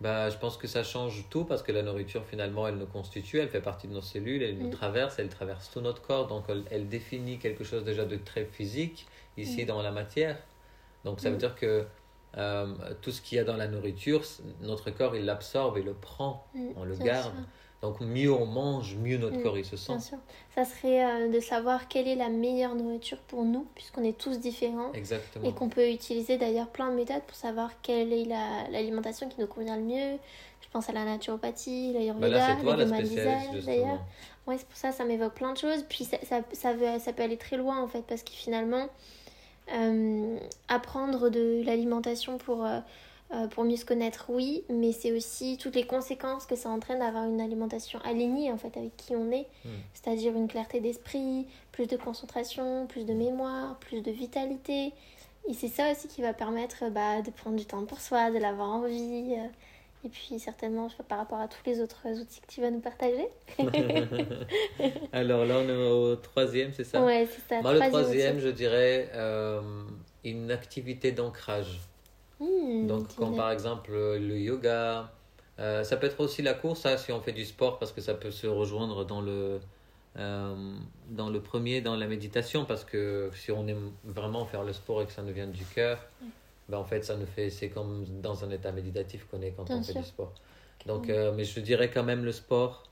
Bah, 0.00 0.28
Je 0.30 0.36
pense 0.38 0.56
que 0.56 0.66
ça 0.66 0.82
change 0.82 1.24
tout 1.30 1.44
parce 1.44 1.62
que 1.62 1.72
la 1.72 1.82
nourriture 1.82 2.24
finalement 2.24 2.66
elle 2.68 2.76
nous 2.76 2.86
constitue, 2.86 3.38
elle 3.38 3.48
fait 3.48 3.60
partie 3.60 3.88
de 3.88 3.92
nos 3.94 4.02
cellules, 4.02 4.42
elle 4.42 4.58
nous 4.58 4.68
Mm. 4.68 4.70
traverse, 4.72 5.18
elle 5.18 5.28
traverse 5.28 5.70
tout 5.70 5.80
notre 5.80 6.02
corps, 6.02 6.26
donc 6.26 6.44
elle, 6.48 6.64
elle 6.70 6.88
définit 6.88 7.38
quelque 7.38 7.64
chose 7.64 7.84
déjà 7.84 8.04
de 8.04 8.16
très 8.16 8.44
physique 8.44 9.06
ici 9.36 9.62
Mm. 9.64 9.66
dans 9.66 9.82
la 9.82 9.90
matière. 9.92 10.36
Donc 11.04 11.20
ça 11.20 11.30
veut 11.30 11.36
Mm. 11.36 11.38
dire 11.38 11.54
que 11.54 11.86
euh, 12.38 12.66
tout 13.00 13.12
ce 13.12 13.22
qu'il 13.22 13.36
y 13.36 13.38
a 13.40 13.44
dans 13.44 13.56
la 13.56 13.66
nourriture, 13.68 14.22
notre 14.60 14.90
corps 14.90 15.16
il 15.16 15.24
l'absorbe 15.24 15.78
et 15.78 15.82
le 15.82 15.94
prend. 15.94 16.46
On 16.76 16.84
le 16.84 16.94
garde. 16.96 17.32
Donc 17.86 18.00
mieux 18.00 18.32
on 18.32 18.46
mange, 18.46 18.96
mieux 18.96 19.16
notre 19.18 19.36
Mm. 19.38 19.42
corps 19.42 19.58
il 19.58 19.64
se 19.64 19.76
sent. 19.76 19.92
Bien 19.92 20.00
sûr. 20.00 20.18
Ça 20.54 20.64
serait 20.64 21.04
euh, 21.04 21.28
de 21.32 21.40
savoir 21.40 21.88
quelle 21.88 22.08
est 22.08 22.14
la 22.16 22.28
meilleure 22.28 22.74
nourriture 22.74 23.18
pour 23.28 23.44
nous, 23.44 23.66
puisqu'on 23.74 24.02
est 24.04 24.16
tous 24.16 24.38
différents. 24.40 24.92
Exactement. 24.92 25.48
Et 25.48 25.52
qu'on 25.52 25.68
peut 25.68 25.90
utiliser 25.90 26.36
d'ailleurs 26.38 26.68
plein 26.68 26.90
de 26.90 26.96
méthodes 26.96 27.22
pour 27.26 27.36
savoir 27.36 27.70
quelle 27.82 28.12
est 28.12 28.24
la- 28.24 28.68
l'alimentation 28.70 29.28
qui 29.28 29.40
nous 29.40 29.46
convient 29.46 29.76
le 29.76 29.82
mieux. 29.84 30.18
Je 30.62 30.68
pense 30.72 30.88
à 30.88 30.92
la 30.92 31.04
naturopathie, 31.04 31.92
Bah 31.92 31.98
l'ayurveda, 32.00 32.28
là 32.28 32.56
c'est 32.56 32.62
toi 32.62 32.76
la 32.76 32.86
spécialiste 32.86 33.66
d'ailleurs. 33.66 34.00
Ouais, 34.46 34.56
c'est 34.58 34.66
pour 34.68 34.76
ça, 34.76 34.92
ça 34.92 35.04
m'évoque 35.04 35.34
plein 35.34 35.52
de 35.52 35.58
choses. 35.58 35.84
Puis 35.88 36.04
ça, 36.04 36.16
ça, 36.24 36.40
ça, 36.52 36.72
veut- 36.72 36.98
ça 36.98 37.12
peut 37.12 37.22
aller 37.22 37.36
très 37.36 37.56
loin 37.56 37.80
en 37.82 37.86
fait, 37.88 38.02
parce 38.02 38.22
que 38.22 38.30
finalement, 38.32 38.86
euh, 39.72 40.38
apprendre 40.68 41.28
de 41.28 41.62
l'alimentation 41.64 42.38
pour, 42.38 42.64
euh, 42.64 42.78
euh, 43.34 43.46
pour 43.48 43.64
mieux 43.64 43.76
se 43.76 43.84
connaître, 43.84 44.26
oui, 44.28 44.62
mais 44.68 44.92
c'est 44.92 45.10
aussi 45.12 45.58
toutes 45.58 45.74
les 45.74 45.86
conséquences 45.86 46.46
que 46.46 46.54
ça 46.56 46.68
entraîne 46.68 47.00
d'avoir 47.00 47.24
une 47.24 47.40
alimentation 47.40 47.98
alignée 48.04 48.52
en 48.52 48.56
fait 48.58 48.76
avec 48.76 48.96
qui 48.96 49.16
on 49.16 49.30
est, 49.32 49.46
Hmm. 49.64 49.70
c'est-à-dire 49.94 50.32
une 50.36 50.46
clarté 50.48 50.80
d'esprit, 50.80 51.46
plus 51.72 51.86
de 51.88 51.96
concentration, 51.96 52.86
plus 52.86 53.04
de 53.04 53.12
mémoire, 53.14 53.76
plus 53.80 54.00
de 54.00 54.10
vitalité. 54.12 54.92
Et 55.48 55.54
c'est 55.54 55.68
ça 55.68 55.90
aussi 55.92 56.08
qui 56.08 56.22
va 56.22 56.32
permettre 56.34 56.88
bah, 56.90 57.22
de 57.22 57.30
prendre 57.30 57.56
du 57.56 57.66
temps 57.66 57.84
pour 57.84 58.00
soi, 58.00 58.30
de 58.30 58.38
l'avoir 58.38 58.68
envie. 58.70 59.34
euh, 59.36 59.46
et 60.04 60.08
puis 60.08 60.38
certainement, 60.38 60.88
je 60.88 60.96
sais 60.96 61.02
par 61.02 61.18
rapport 61.18 61.40
à 61.40 61.48
tous 61.48 61.58
les 61.66 61.80
autres 61.80 62.06
outils 62.20 62.40
que 62.40 62.46
tu 62.46 62.60
vas 62.60 62.70
nous 62.70 62.78
partager. 62.80 63.26
Alors 65.12 65.44
là 65.44 65.56
on 65.58 65.68
est 65.68 65.76
au 65.90 66.16
troisième, 66.16 66.72
c'est 66.72 66.84
ça? 66.84 67.04
Ouais, 67.04 67.26
c'est 67.30 67.54
ça. 67.54 67.60
Moi 67.62 67.72
le 67.72 67.78
troisième 67.78 68.02
troisième 68.02 68.36
outil. 68.36 68.44
je 68.46 68.50
dirais 68.50 69.10
euh, 69.14 69.60
une 70.24 70.50
activité 70.50 71.10
d'ancrage. 71.12 71.80
Hmm, 72.40 72.86
Donc, 72.86 73.14
comme 73.16 73.36
par 73.36 73.50
exemple 73.50 73.90
euh, 73.92 74.18
le 74.18 74.38
yoga, 74.38 75.10
euh, 75.58 75.84
ça 75.84 75.96
peut 75.96 76.06
être 76.06 76.20
aussi 76.20 76.42
la 76.42 76.54
course, 76.54 76.80
ça, 76.80 76.98
si 76.98 77.12
on 77.12 77.20
fait 77.20 77.32
du 77.32 77.44
sport, 77.44 77.78
parce 77.78 77.92
que 77.92 78.00
ça 78.00 78.14
peut 78.14 78.30
se 78.30 78.46
rejoindre 78.46 79.04
dans 79.06 79.22
le, 79.22 79.60
euh, 80.18 80.76
dans 81.10 81.30
le 81.30 81.40
premier, 81.40 81.80
dans 81.80 81.96
la 81.96 82.06
méditation, 82.06 82.64
parce 82.66 82.84
que 82.84 83.30
si 83.34 83.50
on 83.52 83.66
aime 83.66 83.92
vraiment 84.04 84.44
faire 84.44 84.64
le 84.64 84.72
sport 84.74 85.02
et 85.02 85.06
que 85.06 85.12
ça 85.12 85.22
nous 85.22 85.32
vient 85.32 85.46
du 85.46 85.64
cœur, 85.64 85.98
ben, 86.68 86.78
en 86.78 86.84
fait, 86.84 87.04
ça 87.04 87.16
nous 87.16 87.26
fait, 87.26 87.48
c'est 87.48 87.70
comme 87.70 88.04
dans 88.20 88.44
un 88.44 88.50
état 88.50 88.72
méditatif 88.72 89.26
qu'on 89.30 89.40
est 89.40 89.52
quand 89.52 89.64
Bien 89.64 89.78
on 89.78 89.82
fait 89.82 89.94
du 89.94 90.04
sport. 90.04 90.32
Donc, 90.84 91.08
euh, 91.08 91.32
mais 91.34 91.44
je 91.44 91.60
dirais 91.60 91.90
quand 91.90 92.04
même 92.04 92.24
le 92.24 92.32
sport, 92.32 92.84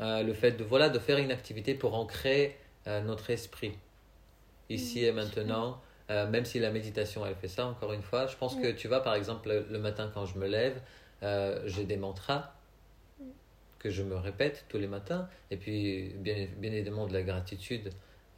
le 0.00 0.32
fait 0.32 0.52
de, 0.52 0.64
voilà, 0.64 0.88
de 0.88 0.98
faire 0.98 1.18
une 1.18 1.30
activité 1.30 1.74
pour 1.74 1.94
ancrer 1.94 2.56
notre 2.86 3.30
esprit. 3.30 3.74
Ici 4.70 5.04
et 5.04 5.12
maintenant. 5.12 5.80
Euh, 6.10 6.26
même 6.26 6.44
si 6.44 6.58
la 6.58 6.70
méditation, 6.70 7.26
elle 7.26 7.34
fait 7.34 7.48
ça, 7.48 7.66
encore 7.66 7.92
une 7.92 8.02
fois. 8.02 8.26
Je 8.26 8.36
pense 8.36 8.56
que, 8.56 8.72
tu 8.72 8.88
vois, 8.88 9.02
par 9.02 9.14
exemple, 9.14 9.48
le, 9.48 9.66
le 9.70 9.78
matin 9.78 10.10
quand 10.12 10.24
je 10.24 10.38
me 10.38 10.46
lève, 10.46 10.80
euh, 11.22 11.60
j'ai 11.66 11.84
des 11.84 11.96
mantras 11.96 12.52
que 13.78 13.90
je 13.90 14.02
me 14.02 14.16
répète 14.16 14.64
tous 14.68 14.78
les 14.78 14.86
matins. 14.86 15.28
Et 15.50 15.56
puis, 15.56 16.14
bien, 16.16 16.48
bien 16.56 16.72
évidemment, 16.72 17.06
de 17.06 17.12
la 17.12 17.22
gratitude. 17.22 17.90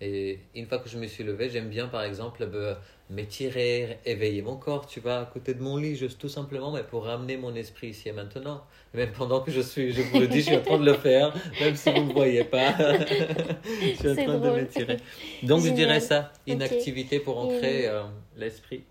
Et 0.02 0.38
une 0.54 0.66
fois 0.66 0.78
que 0.78 0.88
je 0.88 0.96
me 0.98 1.06
suis 1.06 1.24
levé, 1.24 1.50
j'aime 1.50 1.68
bien, 1.68 1.86
par 1.86 2.02
exemple, 2.02 2.48
euh, 2.54 2.74
m'étirer, 3.10 3.98
éveiller 4.06 4.40
mon 4.40 4.56
corps, 4.56 4.86
tu 4.86 4.98
vois, 5.00 5.18
à 5.18 5.24
côté 5.26 5.52
de 5.52 5.62
mon 5.62 5.76
lit, 5.76 5.94
juste 5.94 6.18
tout 6.18 6.28
simplement, 6.30 6.70
mais 6.72 6.82
pour 6.82 7.04
ramener 7.04 7.36
mon 7.36 7.54
esprit 7.54 7.88
ici 7.88 8.08
et 8.08 8.12
maintenant. 8.12 8.64
Même 8.94 9.12
pendant 9.12 9.40
que 9.42 9.50
je 9.50 9.60
suis, 9.60 9.92
je 9.92 10.00
vous 10.00 10.18
le 10.18 10.26
dis, 10.26 10.38
je 10.40 10.46
suis 10.46 10.56
en 10.56 10.62
train 10.62 10.78
de 10.78 10.86
le 10.86 10.94
faire, 10.94 11.34
même 11.60 11.76
si 11.76 11.90
vous 11.90 12.00
ne 12.00 12.06
me 12.06 12.12
voyez 12.12 12.44
pas. 12.44 12.72
je 12.78 13.92
suis 13.94 14.08
en 14.10 14.14
train 14.14 14.34
de 14.38 14.38
drôle. 14.38 14.60
m'étirer. 14.62 14.96
Donc, 15.42 15.60
je 15.64 15.70
dirais 15.70 16.00
ça, 16.00 16.32
une 16.46 16.62
activité 16.62 17.20
pour 17.20 17.38
ancrer 17.38 17.82
Et- 17.82 17.88
euh, 17.88 18.02
l'esprit. 18.36 18.84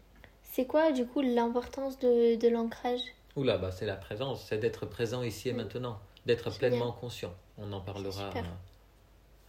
C'est 0.44 0.66
quoi 0.66 0.92
du 0.92 1.06
coup 1.06 1.22
l'importance 1.22 1.98
de, 2.00 2.36
de 2.36 2.48
l'ancrage? 2.50 3.00
Oula, 3.36 3.58
bah, 3.58 3.72
c'est 3.72 3.86
la 3.86 3.96
présence, 3.96 4.46
c'est 4.48 4.58
d'être 4.58 4.86
présent 4.86 5.24
ici 5.24 5.50
et 5.50 5.54
maintenant, 5.54 6.00
d'être 6.26 6.50
pleinement 6.58 6.92
conscient. 6.92 7.34
On 7.58 7.72
en 7.72 7.80
parlera 7.80 8.28
Super. 8.30 8.46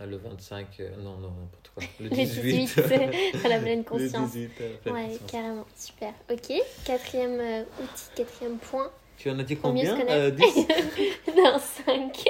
Euh, 0.00 0.06
le 0.06 0.16
25, 0.16 0.66
euh, 0.80 0.88
non, 1.02 1.16
non, 1.18 1.30
n'importe 1.30 1.70
quoi, 1.74 1.82
le 2.00 2.04
Le 2.08 2.14
18. 2.16 2.52
18, 2.52 2.66
c'est 2.68 3.48
la 3.48 3.58
pleine 3.58 3.78
Le 3.78 3.84
conscience. 3.84 4.30
18, 4.32 4.50
euh, 4.60 4.76
pleine 4.82 4.94
Ouais, 4.94 5.02
conscience. 5.08 5.30
carrément, 5.30 5.66
super. 5.76 6.12
Ok, 6.30 6.52
quatrième 6.84 7.40
euh, 7.40 7.62
outil, 7.82 8.04
quatrième 8.16 8.58
point. 8.58 8.90
Tu 9.18 9.28
en 9.30 9.38
as 9.38 9.42
dit 9.42 9.56
combien. 9.58 10.00
Euh, 10.08 10.30
10 10.30 10.42
non, 11.36 11.58
5. 11.58 11.84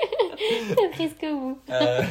T'as 0.77 0.89
presque 0.89 1.25
vous. 1.25 1.57
Euh, 1.71 2.03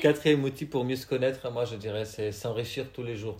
Quatrième 0.00 0.44
outil 0.44 0.64
pour 0.64 0.84
mieux 0.84 0.96
se 0.96 1.06
connaître, 1.06 1.50
moi 1.50 1.64
je 1.64 1.76
dirais, 1.76 2.04
c'est 2.06 2.32
s'enrichir 2.32 2.86
tous 2.92 3.02
les 3.02 3.16
jours. 3.16 3.36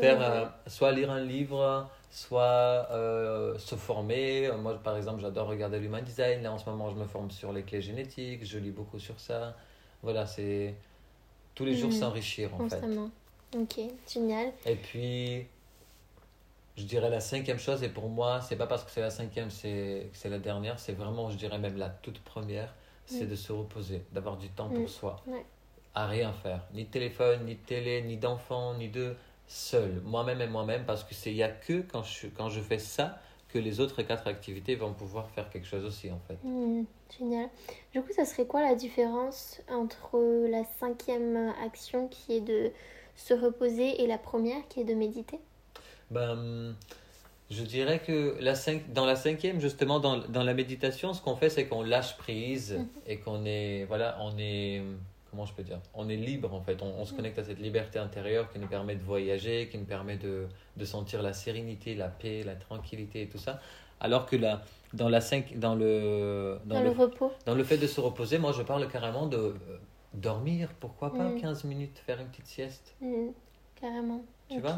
Faire 0.00 0.20
euh, 0.20 0.44
soit 0.66 0.92
lire 0.92 1.10
un 1.10 1.20
livre, 1.20 1.88
soit 2.10 2.88
euh, 2.90 3.56
se 3.58 3.74
former. 3.76 4.50
Moi 4.58 4.74
par 4.82 4.96
exemple, 4.96 5.20
j'adore 5.20 5.48
regarder 5.48 5.78
l'human 5.78 6.02
design. 6.02 6.42
Là 6.42 6.52
en 6.52 6.58
ce 6.58 6.68
moment, 6.68 6.90
je 6.90 6.96
me 6.96 7.04
forme 7.06 7.30
sur 7.30 7.52
les 7.52 7.62
clés 7.62 7.80
génétiques, 7.82 8.44
je 8.44 8.58
lis 8.58 8.70
beaucoup 8.72 8.98
sur 8.98 9.18
ça. 9.20 9.56
Voilà, 10.02 10.26
c'est 10.26 10.74
tous 11.54 11.64
les 11.64 11.74
jours 11.74 11.90
Mhm. 11.90 11.96
s'enrichir 11.96 12.54
en 12.54 12.68
fait. 12.68 12.82
Ok, 13.56 13.80
génial. 14.08 14.52
Et 14.64 14.76
puis, 14.76 15.46
je 16.76 16.84
dirais 16.84 17.10
la 17.10 17.20
cinquième 17.20 17.58
chose, 17.58 17.82
et 17.82 17.88
pour 17.88 18.08
moi, 18.08 18.40
c'est 18.40 18.56
pas 18.56 18.66
parce 18.66 18.84
que 18.84 18.90
c'est 18.90 19.00
la 19.00 19.10
cinquième 19.10 19.50
c'est 19.50 20.08
que 20.12 20.16
c'est 20.16 20.28
la 20.30 20.38
dernière, 20.38 20.78
c'est 20.78 20.92
vraiment, 20.92 21.30
je 21.30 21.36
dirais 21.36 21.58
même 21.58 21.76
la 21.76 21.90
toute 21.90 22.20
première, 22.20 22.72
c'est 23.06 23.26
de 23.26 23.34
se 23.34 23.52
reposer, 23.52 24.04
d'avoir 24.12 24.36
du 24.36 24.48
temps 24.50 24.68
pour 24.68 24.88
soi. 24.88 25.16
Ouais. 25.26 25.44
À 25.96 26.06
rien 26.06 26.32
faire. 26.32 26.64
Ni 26.72 26.86
téléphone, 26.86 27.44
ni 27.44 27.56
télé, 27.56 28.02
ni 28.02 28.16
d'enfant, 28.16 28.74
ni 28.74 28.88
de 28.88 29.16
seul. 29.50 30.00
Moi-même 30.04 30.40
et 30.40 30.46
moi-même, 30.46 30.84
parce 30.86 31.02
que 31.04 31.12
c'est 31.14 31.30
il 31.30 31.36
y 31.36 31.42
a 31.42 31.48
que 31.50 31.80
quand 31.82 32.02
je, 32.04 32.28
quand 32.28 32.48
je 32.48 32.60
fais 32.60 32.78
ça 32.78 33.18
que 33.48 33.58
les 33.58 33.80
autres 33.80 34.02
quatre 34.02 34.28
activités 34.28 34.76
vont 34.76 34.92
pouvoir 34.92 35.28
faire 35.30 35.50
quelque 35.50 35.66
chose 35.66 35.84
aussi, 35.84 36.08
en 36.10 36.20
fait. 36.28 36.38
Hmm, 36.44 36.84
génial. 37.18 37.48
Du 37.92 38.00
coup, 38.00 38.12
ça 38.12 38.24
serait 38.24 38.46
quoi 38.46 38.62
la 38.62 38.76
différence 38.76 39.60
entre 39.68 40.18
la 40.48 40.62
cinquième 40.78 41.52
action 41.64 42.06
qui 42.06 42.34
est 42.36 42.40
de 42.40 42.70
se 43.16 43.34
reposer 43.34 44.02
et 44.02 44.06
la 44.06 44.18
première 44.18 44.66
qui 44.68 44.80
est 44.82 44.84
de 44.84 44.94
méditer? 44.94 45.40
Ben, 46.12 46.76
je 47.50 47.62
dirais 47.64 47.98
que 47.98 48.36
la 48.40 48.54
cinq, 48.54 48.92
dans 48.92 49.04
la 49.04 49.16
cinquième, 49.16 49.60
justement, 49.60 49.98
dans, 49.98 50.18
dans 50.18 50.44
la 50.44 50.54
méditation, 50.54 51.12
ce 51.12 51.20
qu'on 51.20 51.34
fait, 51.34 51.50
c'est 51.50 51.66
qu'on 51.66 51.82
lâche 51.82 52.16
prise 52.18 52.74
Mhm. 52.74 52.88
et 53.08 53.16
qu'on 53.18 53.44
est, 53.44 53.84
voilà, 53.86 54.16
on 54.20 54.38
est, 54.38 54.80
comment 55.30 55.46
je 55.46 55.52
peux 55.54 55.62
dire, 55.62 55.78
on 55.94 56.08
est 56.08 56.16
libre 56.16 56.52
en 56.54 56.60
fait. 56.60 56.82
On, 56.82 56.86
on 57.00 57.04
se 57.04 57.14
connecte 57.14 57.38
à 57.38 57.44
cette 57.44 57.60
liberté 57.60 57.98
intérieure 57.98 58.50
qui 58.52 58.58
nous 58.58 58.66
permet 58.66 58.96
de 58.96 59.02
voyager, 59.02 59.68
qui 59.70 59.78
nous 59.78 59.84
permet 59.84 60.16
de, 60.16 60.46
de 60.76 60.84
sentir 60.84 61.22
la 61.22 61.32
sérénité, 61.32 61.94
la 61.94 62.08
paix, 62.08 62.42
la 62.44 62.54
tranquillité 62.56 63.22
et 63.22 63.28
tout 63.28 63.38
ça. 63.38 63.60
Alors 64.00 64.26
que 64.26 64.36
là, 64.36 64.62
dans, 64.94 65.08
la 65.08 65.20
cinq, 65.20 65.58
dans, 65.58 65.74
le, 65.74 66.58
dans, 66.64 66.76
Dans 66.76 66.80
le, 66.82 66.86
le 66.86 66.92
repos 66.92 67.32
dans 67.46 67.54
le 67.54 67.64
fait 67.64 67.76
de 67.78 67.86
se 67.86 68.00
reposer, 68.00 68.38
moi 68.38 68.52
je 68.52 68.62
parle 68.62 68.88
carrément 68.88 69.26
de 69.26 69.36
euh, 69.36 69.52
dormir, 70.14 70.70
pourquoi 70.80 71.12
pas 71.12 71.24
Mhm. 71.28 71.40
15 71.40 71.64
minutes, 71.64 71.98
faire 72.06 72.20
une 72.20 72.28
petite 72.28 72.46
sieste? 72.46 72.94
Hmm, 73.00 73.28
Carrément. 73.80 74.22
Tu 74.48 74.58
vois? 74.60 74.74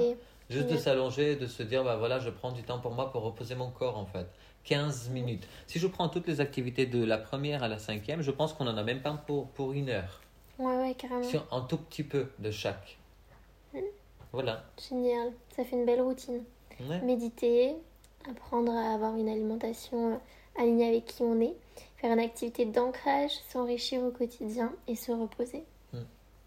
Juste 0.51 0.69
de 0.71 0.77
s'allonger, 0.77 1.37
de 1.37 1.47
se 1.47 1.63
dire, 1.63 1.83
bah 1.83 1.97
voilà, 1.97 2.19
je 2.19 2.29
prends 2.31 2.53
du 2.53 2.63
temps 2.63 2.79
pour 2.79 2.93
moi 2.93 3.11
pour 3.11 3.23
reposer 3.23 3.55
mon 3.55 3.71
corps 3.71 3.97
en 3.97 4.05
fait. 4.07 4.27
15 4.65 5.09
minutes. 5.11 5.49
Si 5.67 5.79
je 5.81 5.87
prends 5.89 6.09
toutes 6.09 6.27
les 6.29 6.41
activités 6.41 6.87
de 6.87 7.05
la 7.05 7.19
première 7.19 7.63
à 7.65 7.69
la 7.69 7.79
cinquième, 7.79 8.23
je 8.23 8.31
pense 8.31 8.53
qu'on 8.53 8.67
en 8.69 8.77
a 8.77 8.83
même 8.85 9.03
pas 9.03 9.13
pour, 9.27 9.49
pour 9.49 9.73
une 9.73 9.89
heure. 9.89 10.21
Ouais, 10.63 10.77
ouais, 10.77 10.95
carrément. 10.95 11.23
Sur 11.23 11.47
un 11.51 11.63
tout 11.63 11.79
petit 11.79 12.05
peu 12.05 12.29
de 12.39 12.51
chaque. 12.51 12.99
Voilà. 14.33 14.65
Génial. 14.89 15.33
Ça 15.55 15.65
fait 15.65 15.77
une 15.77 15.85
belle 15.85 16.01
routine. 16.01 16.43
Ouais. 16.81 17.01
Méditer, 17.03 17.75
apprendre 18.29 18.73
à 18.73 18.95
avoir 18.95 19.17
une 19.17 19.29
alimentation 19.29 20.15
euh, 20.15 20.17
alignée 20.59 20.89
avec 20.89 21.05
qui 21.05 21.23
on 21.23 21.41
est, 21.41 21.55
faire 21.99 22.13
une 22.13 22.19
activité 22.19 22.65
d'ancrage, 22.65 23.33
s'enrichir 23.49 24.03
au 24.03 24.11
quotidien 24.11 24.73
et 24.89 24.97
se 24.97 25.13
reposer. 25.13 25.65
Mm. 25.93 25.99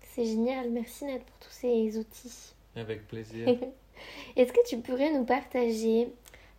C'est 0.02 0.26
génial. 0.26 0.72
Merci 0.72 1.06
Ned 1.06 1.22
pour 1.22 1.38
tous 1.40 1.52
ces 1.54 1.98
outils. 1.98 2.54
Avec 2.76 3.08
plaisir. 3.08 3.48
Est-ce 4.36 4.52
que 4.52 4.68
tu 4.68 4.78
pourrais 4.78 5.12
nous 5.14 5.24
partager 5.24 6.10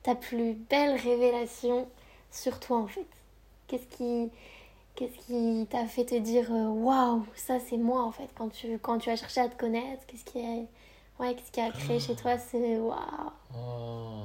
ta 0.03 0.15
plus 0.15 0.55
belle 0.55 0.99
révélation 0.99 1.89
sur 2.31 2.61
toi 2.61 2.79
en 2.79 2.87
fait? 2.87 3.07
Qu'est-ce 3.67 3.87
qui 3.97 4.31
qu'est-ce 4.97 5.27
qui 5.27 5.67
t'a 5.67 5.87
fait 5.87 6.05
te 6.05 6.19
dire 6.19 6.51
euh, 6.51 6.69
waouh, 6.69 7.25
ça 7.35 7.59
c'est 7.61 7.77
moi 7.77 8.03
en 8.03 8.11
fait 8.13 8.29
quand 8.37 8.49
tu 8.49 8.79
quand 8.79 8.99
tu 8.99 9.11
as 9.11 9.17
cherché 9.17 9.41
à 9.41 9.49
te 9.49 9.57
connaître, 9.57 10.05
qu'est-ce 10.07 10.25
qui 10.25 10.41
a 10.41 10.65
ouais, 11.23 11.35
qu'est-ce 11.35 11.53
qui 11.53 11.61
a 11.61 11.71
créé 11.71 12.01
chez 12.01 12.17
toi 12.17 12.39
c'est 12.39 12.79
waouh. 12.79 13.31
Oh. 13.55 14.25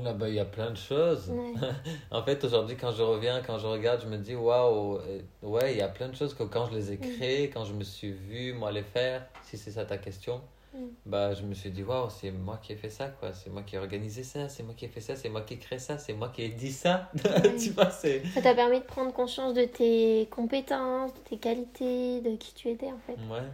Là-bas, 0.03 0.27
il 0.27 0.35
y 0.35 0.39
a 0.39 0.45
plein 0.45 0.69
de 0.71 0.75
choses. 0.77 1.29
Ouais. 1.29 1.53
en 2.11 2.21
fait, 2.21 2.43
aujourd'hui, 2.43 2.75
quand 2.75 2.91
je 2.91 3.01
reviens, 3.01 3.41
quand 3.41 3.57
je 3.57 3.67
regarde, 3.67 4.01
je 4.01 4.07
me 4.07 4.17
dis, 4.17 4.35
waouh, 4.35 4.97
euh, 4.97 5.21
ouais, 5.41 5.73
il 5.73 5.77
y 5.77 5.81
a 5.81 5.87
plein 5.87 6.09
de 6.09 6.15
choses 6.15 6.33
que 6.33 6.43
quand 6.43 6.65
je 6.65 6.75
les 6.75 6.91
ai 6.91 6.97
créées, 6.97 7.49
quand 7.49 7.63
je 7.63 7.73
me 7.73 7.83
suis 7.85 8.11
vu, 8.11 8.51
moi, 8.51 8.71
les 8.71 8.83
faire, 8.83 9.25
si 9.43 9.57
c'est 9.57 9.71
ça 9.71 9.85
ta 9.85 9.97
question, 9.97 10.41
Mm. 10.41 10.56
Bah, 11.05 11.33
je 11.33 11.43
me 11.43 11.53
suis 11.53 11.71
dit, 11.71 11.83
waouh, 11.83 12.09
c'est 12.09 12.31
moi 12.31 12.57
qui 12.61 12.73
ai 12.73 12.75
fait 12.75 12.89
ça, 12.89 13.09
quoi. 13.09 13.33
C'est 13.33 13.49
moi 13.49 13.63
qui 13.63 13.75
ai 13.75 13.79
organisé 13.79 14.23
ça, 14.23 14.49
c'est 14.49 14.63
moi 14.63 14.73
qui 14.75 14.85
ai 14.85 14.87
fait 14.89 15.01
ça, 15.01 15.15
c'est 15.15 15.29
moi 15.29 15.41
qui 15.41 15.53
ai 15.55 15.57
créé 15.57 15.79
ça, 15.79 15.97
c'est 15.97 16.13
moi 16.13 16.29
qui 16.29 16.43
ai 16.43 16.49
dit 16.49 16.71
ça. 16.71 17.11
tu 17.59 17.71
vois, 17.71 17.89
c'est. 17.91 18.23
Ça 18.33 18.41
t'a 18.41 18.53
permis 18.55 18.79
de 18.79 18.85
prendre 18.85 19.13
conscience 19.13 19.53
de 19.53 19.65
tes 19.65 20.27
compétences, 20.31 21.13
de 21.13 21.19
tes 21.19 21.37
qualités, 21.37 22.21
de 22.21 22.35
qui 22.35 22.53
tu 22.53 22.69
étais 22.69 22.91
en 22.91 22.99
fait. 22.99 23.17
Ouais, 23.17 23.47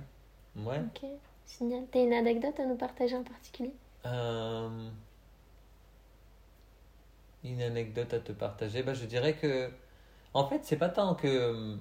ouais. 0.56 0.82
Ok, 0.82 1.10
génial. 1.60 1.86
T'as 1.92 2.00
une 2.04 2.14
anecdote 2.14 2.60
à 2.60 2.66
nous 2.66 2.76
partager 2.78 3.16
en 3.16 3.24
particulier? 3.24 3.74
Euh, 4.06 4.90
Une 7.44 7.62
anecdote 7.62 8.14
à 8.14 8.20
te 8.20 8.32
partager, 8.32 8.82
bah, 8.84 8.94
je 8.96 9.06
dirais 9.06 9.36
que, 9.36 9.70
en 10.34 10.48
fait, 10.48 10.62
c'est 10.66 10.78
pas 10.78 10.90
tant 10.90 11.16
que 11.16 11.28
euh, 11.28 11.78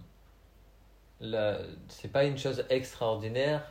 la... 1.20 1.58
c'est 1.88 2.08
pas 2.12 2.24
une 2.24 2.38
chose 2.38 2.64
extraordinaire. 2.70 3.64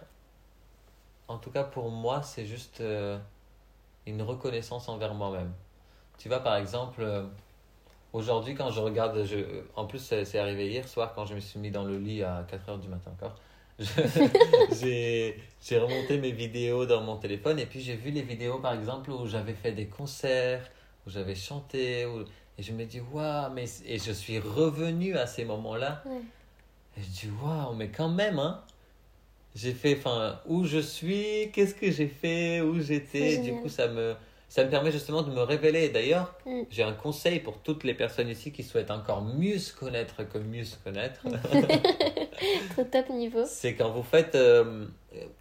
En 1.31 1.37
tout 1.37 1.51
cas, 1.51 1.63
pour 1.63 1.89
moi, 1.89 2.21
c'est 2.23 2.45
juste 2.45 2.81
euh, 2.81 3.17
une 4.07 4.21
reconnaissance 4.21 4.89
envers 4.89 5.13
moi-même. 5.15 5.53
Tu 6.19 6.29
vois, 6.29 6.41
par 6.41 6.57
exemple, 6.57 7.01
euh, 7.03 7.23
aujourd'hui, 8.13 8.55
quand 8.55 8.71
je 8.71 8.79
regarde, 8.79 9.23
je... 9.25 9.37
en 9.75 9.85
plus, 9.85 9.99
c'est 9.99 10.39
arrivé 10.39 10.69
hier 10.69 10.87
soir 10.87 11.13
quand 11.15 11.25
je 11.25 11.35
me 11.35 11.39
suis 11.39 11.59
mis 11.59 11.71
dans 11.71 11.83
le 11.85 11.97
lit 11.97 12.23
à 12.23 12.45
4 12.49 12.69
heures 12.69 12.79
du 12.79 12.87
matin 12.89 13.11
encore. 13.11 13.35
J'ai 14.71 15.39
j'ai 15.61 15.79
remonté 15.79 16.17
mes 16.19 16.31
vidéos 16.31 16.85
dans 16.85 17.01
mon 17.01 17.17
téléphone 17.17 17.59
et 17.59 17.65
puis 17.65 17.81
j'ai 17.81 17.95
vu 17.95 18.11
les 18.11 18.21
vidéos, 18.21 18.59
par 18.59 18.73
exemple, 18.73 19.11
où 19.11 19.25
j'avais 19.27 19.53
fait 19.53 19.71
des 19.71 19.87
concerts, 19.87 20.69
où 21.07 21.09
j'avais 21.09 21.35
chanté, 21.35 22.05
où- 22.05 22.25
et 22.57 22.63
je 22.63 22.73
me 22.73 22.85
dis, 22.85 22.99
waouh, 23.01 23.51
mais. 23.53 23.65
Et 23.85 23.97
je 23.99 24.11
suis 24.11 24.39
revenu 24.39 25.17
à 25.17 25.25
ces 25.27 25.45
moments-là. 25.45 26.03
Ouais. 26.05 26.21
Et 26.97 27.01
je 27.01 27.07
dis, 27.09 27.29
waouh, 27.41 27.73
mais 27.75 27.89
quand 27.89 28.09
même, 28.09 28.39
hein. 28.39 28.61
J'ai 29.55 29.73
fait, 29.73 29.97
enfin, 29.97 30.39
où 30.47 30.63
je 30.63 30.79
suis, 30.79 31.51
qu'est-ce 31.53 31.75
que 31.75 31.91
j'ai 31.91 32.07
fait, 32.07 32.61
où 32.61 32.79
j'étais. 32.79 33.37
Du 33.37 33.51
coup, 33.53 33.67
ça 33.69 33.87
me, 33.87 34.15
ça 34.47 34.63
me 34.63 34.69
permet 34.69 34.91
justement 34.91 35.23
de 35.23 35.31
me 35.31 35.41
révéler. 35.41 35.89
D'ailleurs, 35.89 36.33
Mm. 36.45 36.61
j'ai 36.69 36.83
un 36.83 36.93
conseil 36.93 37.39
pour 37.39 37.57
toutes 37.59 37.83
les 37.83 37.93
personnes 37.93 38.29
ici 38.29 38.51
qui 38.51 38.63
souhaitent 38.63 38.91
encore 38.91 39.21
mieux 39.21 39.57
se 39.57 39.73
connaître 39.73 40.23
que 40.27 40.37
mieux 40.37 40.63
se 40.63 40.77
connaître. 40.77 41.21
Trop 42.71 42.83
top 42.83 43.09
niveau. 43.09 43.43
C'est 43.45 43.75
quand 43.75 43.91
vous 43.91 44.03
faites 44.03 44.35
euh, 44.35 44.85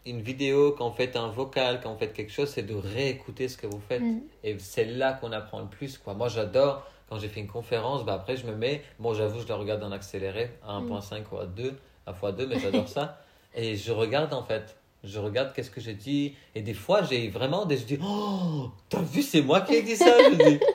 une 0.06 0.20
vidéo, 0.20 0.72
quand 0.76 0.90
vous 0.90 0.96
faites 0.96 1.16
un 1.16 1.28
vocal, 1.28 1.80
quand 1.82 1.92
vous 1.92 1.98
faites 1.98 2.12
quelque 2.12 2.32
chose, 2.32 2.48
c'est 2.50 2.62
de 2.66 2.74
réécouter 2.74 3.48
ce 3.48 3.56
que 3.56 3.66
vous 3.66 3.80
faites. 3.88 4.02
Mm. 4.02 4.20
Et 4.44 4.56
c'est 4.58 4.84
là 4.84 5.12
qu'on 5.14 5.32
apprend 5.32 5.60
le 5.60 5.66
plus. 5.68 5.98
Quoi. 5.98 6.14
Moi, 6.14 6.28
j'adore, 6.28 6.86
quand 7.08 7.18
j'ai 7.18 7.28
fait 7.28 7.40
une 7.40 7.48
conférence, 7.48 8.04
bah, 8.04 8.14
après, 8.14 8.36
je 8.36 8.46
me 8.46 8.54
mets, 8.54 8.82
bon, 8.98 9.14
j'avoue, 9.14 9.40
je 9.40 9.48
la 9.48 9.56
regarde 9.56 9.82
en 9.82 9.92
accéléré, 9.92 10.50
à 10.66 10.78
1.5 10.80 11.22
ou 11.32 11.38
à 11.38 11.46
2, 11.46 11.74
à 12.06 12.12
x2, 12.12 12.46
mais 12.46 12.58
j'adore 12.58 12.88
ça. 12.88 13.20
Et 13.54 13.76
je 13.76 13.92
regarde, 13.92 14.32
en 14.32 14.42
fait. 14.42 14.76
Je 15.02 15.18
regarde 15.18 15.54
qu'est-ce 15.54 15.70
que 15.70 15.80
j'ai 15.80 15.94
dit. 15.94 16.34
Et 16.54 16.60
des 16.60 16.74
fois, 16.74 17.02
j'ai 17.02 17.28
vraiment 17.28 17.64
des. 17.64 17.78
Je 17.78 17.84
dis, 17.84 17.98
oh, 18.04 18.68
t'as 18.90 19.00
vu, 19.00 19.22
c'est 19.22 19.40
moi 19.40 19.62
qui 19.62 19.74
ai 19.76 19.82
dit 19.82 19.96
ça. 19.96 20.14
Je 20.30 20.34
dis. 20.50 20.60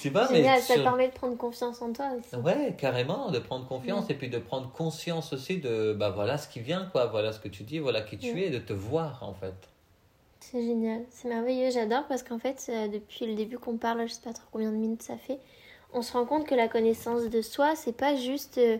Tu 0.00 0.08
vois, 0.08 0.26
mais. 0.30 0.36
Génial, 0.38 0.60
ça 0.62 0.68
te 0.68 0.72
sur- 0.78 0.82
permet 0.82 1.08
de 1.08 1.12
prendre 1.12 1.36
confiance 1.36 1.82
en 1.82 1.92
toi 1.92 2.06
aussi. 2.18 2.34
Ouais, 2.36 2.74
carrément, 2.78 3.30
de 3.30 3.38
prendre 3.38 3.66
confiance 3.68 4.08
et 4.08 4.14
puis 4.14 4.30
de 4.30 4.38
prendre 4.38 4.72
conscience 4.72 5.34
aussi 5.34 5.58
de, 5.58 5.92
bah 5.92 6.08
voilà 6.08 6.38
ce 6.38 6.48
qui 6.48 6.60
vient, 6.60 6.88
quoi, 6.90 7.04
voilà 7.06 7.34
ce 7.34 7.38
que 7.38 7.48
tu 7.48 7.64
dis, 7.64 7.78
voilà 7.78 8.00
qui 8.00 8.16
tu 8.16 8.40
es, 8.42 8.48
de 8.48 8.60
te 8.60 8.72
voir 8.72 9.22
en 9.22 9.34
fait. 9.34 9.52
C'est 10.40 10.62
génial, 10.62 11.02
c'est 11.10 11.28
merveilleux, 11.28 11.70
j'adore 11.70 12.04
parce 12.08 12.22
qu'en 12.22 12.38
fait, 12.38 12.64
euh, 12.70 12.88
depuis 12.88 13.26
le 13.26 13.34
début 13.34 13.58
qu'on 13.58 13.76
parle, 13.76 14.08
je 14.08 14.14
sais 14.14 14.22
pas 14.24 14.32
trop 14.32 14.46
combien 14.50 14.70
de 14.70 14.76
minutes 14.76 15.02
ça 15.02 15.18
fait, 15.18 15.38
on 15.92 16.00
se 16.00 16.14
rend 16.14 16.24
compte 16.24 16.46
que 16.46 16.54
la 16.54 16.68
connaissance 16.68 17.24
de 17.28 17.42
soi, 17.42 17.76
c'est 17.76 17.96
pas 17.96 18.16
juste 18.16 18.56
euh, 18.56 18.78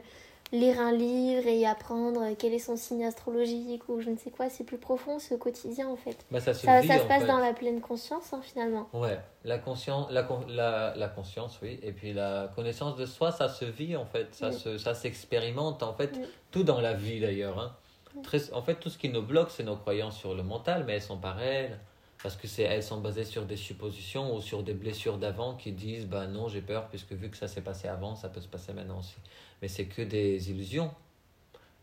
lire 0.53 0.81
un 0.81 0.93
livre 0.93 1.47
et 1.47 1.67
apprendre 1.67 2.23
quel 2.39 2.55
est 2.55 2.59
son 2.59 2.77
signe 2.77 3.05
astrologique 3.05 3.89
ou 3.89 4.01
je 4.01 4.09
ne 4.11 4.17
sais 4.17 4.31
quoi, 4.31 4.49
c'est 4.49 4.65
plus 4.65 4.79
profond, 4.79 5.19
c'est 5.19 5.35
au 5.35 5.39
quotidien 5.39 5.89
en 5.89 5.97
fait. 5.97 6.17
Bah, 6.31 6.41
ça 6.41 6.55
se 6.55 6.65
Ça, 6.65 6.81
vit 6.81 6.89
ça 6.89 6.99
se 6.99 7.03
en 7.03 7.07
passe 7.07 7.21
fait. 7.23 7.27
dans 7.29 7.39
la 7.39 7.53
pleine 7.53 7.81
conscience 7.81 8.33
hein, 8.33 8.41
finalement. 8.43 8.89
Ouais, 8.95 9.19
la 9.45 9.59
conscience, 9.59 10.11
la, 10.11 10.27
la, 10.49 10.95
la 10.97 11.09
conscience, 11.09 11.59
oui, 11.63 11.79
et 11.83 11.93
puis 11.93 12.13
la 12.15 12.51
connaissance 12.55 12.97
de 12.97 13.05
soi, 13.07 13.31
ça 13.31 13.49
se 13.49 13.65
vit 13.67 13.95
en 13.97 14.07
fait, 14.07 14.35
ça 14.35 14.49
Mm. 14.49 14.53
se, 14.53 14.79
ça 14.79 14.95
s'expérimente 14.95 15.83
en 15.83 15.93
fait, 15.93 16.17
Mm. 16.17 16.23
tout 16.51 16.65
dans 16.65 16.81
la 16.81 16.95
vie 16.95 17.21
d'ailleurs. 17.21 17.59
Hein. 17.59 17.73
Mm. 18.15 18.21
En 18.55 18.63
fait, 18.63 18.77
tout 18.77 18.89
ce 18.91 18.97
qui 18.99 19.11
nous 19.11 19.23
bloque, 19.23 19.51
c'est 19.51 19.63
nos 19.65 19.77
croyances 19.77 20.17
sur 20.17 20.35
le 20.35 20.43
mental, 20.43 20.85
mais 20.87 20.95
elles 20.95 21.03
sont 21.03 21.19
pas 21.19 21.33
réelles. 21.33 21.79
Parce 22.23 22.37
que 22.37 22.49
c'est, 22.49 22.63
elles 22.63 22.83
sont 22.83 23.01
basées 23.01 23.25
sur 23.25 23.47
des 23.47 23.57
suppositions 23.57 24.35
ou 24.35 24.41
sur 24.41 24.63
des 24.63 24.75
blessures 24.75 25.19
d'avant 25.19 25.55
qui 25.55 25.73
disent 25.73 26.07
bah 26.07 26.27
non 26.27 26.49
j'ai 26.49 26.61
peur 26.61 26.89
puisque 26.89 27.13
vu 27.13 27.31
que 27.31 27.37
ça 27.37 27.47
s'est 27.47 27.61
passé 27.61 27.87
avant 27.87 28.17
ça 28.17 28.29
peut 28.29 28.41
se 28.41 28.49
passer 28.49 28.73
maintenant 28.73 28.99
aussi. 28.99 29.17
Mais 29.63 29.69
c'est 29.69 29.87
que 29.87 30.03
des 30.03 30.51
illusions. 30.51 30.91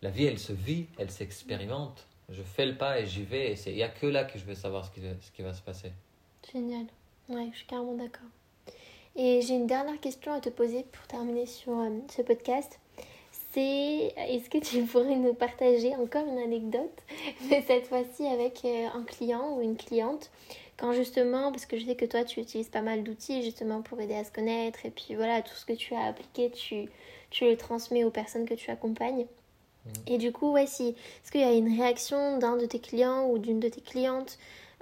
La 0.01 0.09
vie 0.09 0.25
elle 0.25 0.39
se 0.39 0.51
vit, 0.51 0.87
elle 0.97 1.09
s'expérimente. 1.09 2.05
Je 2.29 2.41
fais 2.41 2.65
le 2.65 2.75
pas 2.75 2.99
et 2.99 3.05
j'y 3.05 3.23
vais 3.23 3.53
et 3.53 3.57
il 3.67 3.77
y 3.77 3.83
a 3.83 3.89
que 3.89 4.07
là 4.07 4.25
que 4.25 4.37
je 4.37 4.45
vais 4.45 4.55
savoir 4.55 4.85
ce 4.85 4.91
qui, 4.91 4.99
ce 4.99 5.31
qui 5.31 5.41
va 5.41 5.53
se 5.53 5.61
passer. 5.61 5.91
Génial, 6.51 6.85
ouais, 7.29 7.49
je 7.51 7.57
suis 7.57 7.67
carrément 7.67 7.95
d'accord. 7.95 8.27
Et 9.15 9.41
j'ai 9.41 9.53
une 9.53 9.67
dernière 9.67 9.99
question 10.01 10.33
à 10.33 10.41
te 10.41 10.49
poser 10.49 10.83
pour 10.91 11.07
terminer 11.07 11.45
sur 11.45 11.79
euh, 11.79 11.89
ce 12.13 12.21
podcast. 12.21 12.79
C'est 13.55 14.13
est-ce 14.17 14.49
que 14.49 14.57
tu 14.57 14.83
pourrais 14.83 15.15
nous 15.15 15.33
partager 15.33 15.95
encore 15.95 16.27
une 16.27 16.39
anecdote, 16.39 16.91
mais 17.49 17.63
cette 17.65 17.87
fois-ci 17.87 18.27
avec 18.27 18.65
euh, 18.65 18.87
un 18.93 19.03
client 19.03 19.55
ou 19.55 19.61
une 19.61 19.77
cliente, 19.77 20.29
quand 20.75 20.91
justement, 20.91 21.53
parce 21.53 21.65
que 21.65 21.77
je 21.77 21.85
sais 21.85 21.95
que 21.95 22.03
toi 22.03 22.25
tu 22.25 22.41
utilises 22.41 22.67
pas 22.67 22.81
mal 22.81 23.03
d'outils 23.03 23.43
justement 23.43 23.81
pour 23.81 24.01
aider 24.01 24.15
à 24.15 24.25
se 24.25 24.31
connaître, 24.33 24.85
et 24.85 24.89
puis 24.89 25.15
voilà, 25.15 25.41
tout 25.41 25.55
ce 25.55 25.65
que 25.65 25.71
tu 25.71 25.95
as 25.95 26.03
appliqué, 26.03 26.51
tu, 26.51 26.89
tu 27.29 27.45
le 27.45 27.55
transmets 27.55 28.03
aux 28.03 28.09
personnes 28.09 28.45
que 28.45 28.55
tu 28.55 28.69
accompagnes. 28.71 29.25
Mhm. 29.85 29.93
Et 30.07 30.17
du 30.17 30.33
coup, 30.33 30.51
ouais, 30.51 30.67
si, 30.67 30.89
est-ce 30.89 31.31
qu'il 31.31 31.39
y 31.39 31.45
a 31.45 31.53
une 31.53 31.79
réaction 31.79 32.37
d'un 32.39 32.57
de 32.57 32.65
tes 32.65 32.79
clients 32.79 33.29
ou 33.29 33.37
d'une 33.37 33.61
de 33.61 33.69
tes 33.69 33.79
clientes 33.79 34.37